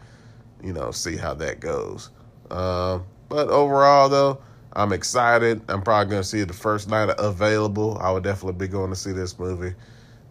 you 0.64 0.72
know, 0.72 0.92
see 0.92 1.18
how 1.18 1.34
that 1.34 1.60
goes. 1.60 2.12
Uh, 2.50 3.00
but 3.28 3.50
overall, 3.50 4.08
though, 4.08 4.40
I'm 4.74 4.94
excited. 4.94 5.62
I'm 5.68 5.82
probably 5.82 6.12
going 6.12 6.22
to 6.22 6.28
see 6.28 6.42
it 6.42 6.48
the 6.48 6.54
first 6.54 6.88
night 6.88 7.14
available. 7.18 7.98
I 8.00 8.12
would 8.12 8.24
definitely 8.24 8.66
be 8.66 8.72
going 8.72 8.92
to 8.92 8.96
see 8.96 9.12
this 9.12 9.40
movie. 9.40 9.74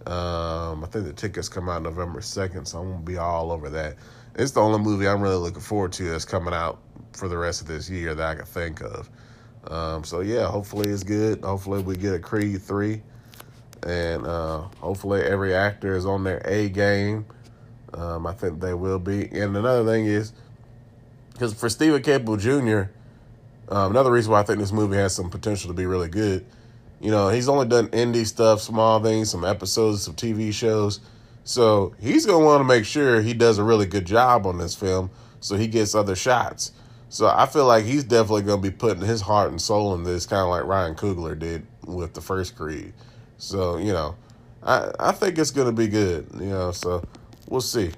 Um, 0.07 0.85
I 0.85 0.89
think 0.91 1.07
the 1.07 1.13
tickets 1.13 1.49
come 1.49 1.69
out 1.69 1.83
November 1.83 2.21
2nd, 2.21 2.67
so 2.67 2.79
I'm 2.79 2.89
going 2.89 2.99
to 3.01 3.05
be 3.05 3.17
all 3.17 3.51
over 3.51 3.69
that. 3.71 3.97
It's 4.37 4.53
the 4.53 4.61
only 4.61 4.79
movie 4.79 5.09
I'm 5.09 5.23
really 5.23 5.37
looking 5.37 5.61
forward 5.61 5.93
to 5.95 6.05
that's 6.05 6.25
coming 6.25 6.55
out 6.55 6.79
for 7.15 7.29
the 7.29 7.39
rest 7.39 7.63
of 7.63 7.69
this 7.69 7.89
year 7.89 8.15
that 8.15 8.27
I 8.27 8.35
can 8.35 8.45
think 8.45 8.83
of. 8.83 9.11
Um, 9.69 10.05
so 10.05 10.21
yeah, 10.21 10.47
hopefully 10.47 10.91
it's 10.91 11.03
good. 11.03 11.43
Hopefully 11.43 11.83
we 11.83 11.97
get 11.97 12.15
a 12.15 12.19
Creed 12.19 12.63
three, 12.63 13.03
and 13.87 14.27
uh, 14.27 14.63
hopefully 14.79 15.23
every 15.23 15.55
actor 15.55 15.97
is 15.97 16.07
on 16.07 16.25
their 16.25 16.43
A 16.47 16.69
game. 16.69 17.27
Um, 17.95 18.27
I 18.27 18.33
think 18.33 18.61
they 18.61 18.75
will 18.75 18.99
be. 18.99 19.27
And 19.27 19.57
another 19.57 19.85
thing 19.85 20.07
is, 20.07 20.33
because 21.33 21.55
for 21.55 21.69
Steven 21.69 22.03
Caple 22.03 22.39
Jr., 22.39 22.91
um, 23.69 23.93
another 23.93 24.11
reason 24.11 24.33
why 24.33 24.41
I 24.41 24.43
think 24.43 24.59
this 24.59 24.73
movie 24.73 24.97
has 24.97 25.15
some 25.15 25.31
potential 25.31 25.69
to 25.69 25.75
be 25.75 25.87
really 25.87 26.09
good. 26.09 26.45
You 27.01 27.11
know, 27.11 27.29
he's 27.29 27.49
only 27.49 27.67
done 27.67 27.89
indie 27.89 28.27
stuff, 28.27 28.61
small 28.61 29.03
things, 29.03 29.31
some 29.31 29.45
episodes, 29.45 30.03
some 30.03 30.15
TV 30.15 30.53
shows. 30.53 31.01
So 31.45 31.95
he's 32.01 32.27
to 32.27 32.39
want 32.39 32.61
to 32.61 32.65
make 32.65 32.85
sure 32.85 33.21
he 33.21 33.35
does 33.35 33.59
a 33.59 33.65
really 33.65 33.87
good 33.87 34.07
job 34.07 34.47
on 34.47 34.59
this 34.59 34.75
film 34.75 35.11
so 35.41 35.57
he 35.57 35.67
gets 35.67 35.95
other 35.95 36.17
shots. 36.17 36.73
So 37.15 37.29
I 37.29 37.47
feel 37.47 37.65
like 37.65 37.85
he's 37.85 38.03
definitely 38.03 38.43
going 38.43 38.61
to 38.61 38.71
be 38.71 38.77
putting 38.77 39.05
his 39.05 39.21
heart 39.21 39.49
and 39.49 39.63
soul 39.63 39.95
in 39.95 40.03
this, 40.03 40.27
kind 40.27 40.43
of 40.43 40.49
like 40.49 40.65
Ryan 40.65 40.97
Coogler 40.97 41.39
did 41.39 41.65
with 41.87 42.13
the 42.13 42.21
first 42.21 42.57
Creed. 42.57 42.93
So, 43.39 43.77
you 43.77 43.93
know, 43.93 44.17
I, 44.65 44.91
I 44.99 45.13
think 45.13 45.39
it's 45.39 45.53
going 45.53 45.69
to 45.69 45.73
be 45.73 45.87
good, 45.87 46.27
you 46.35 46.47
know, 46.47 46.73
so 46.73 47.05
we'll 47.49 47.61
see. 47.61 47.93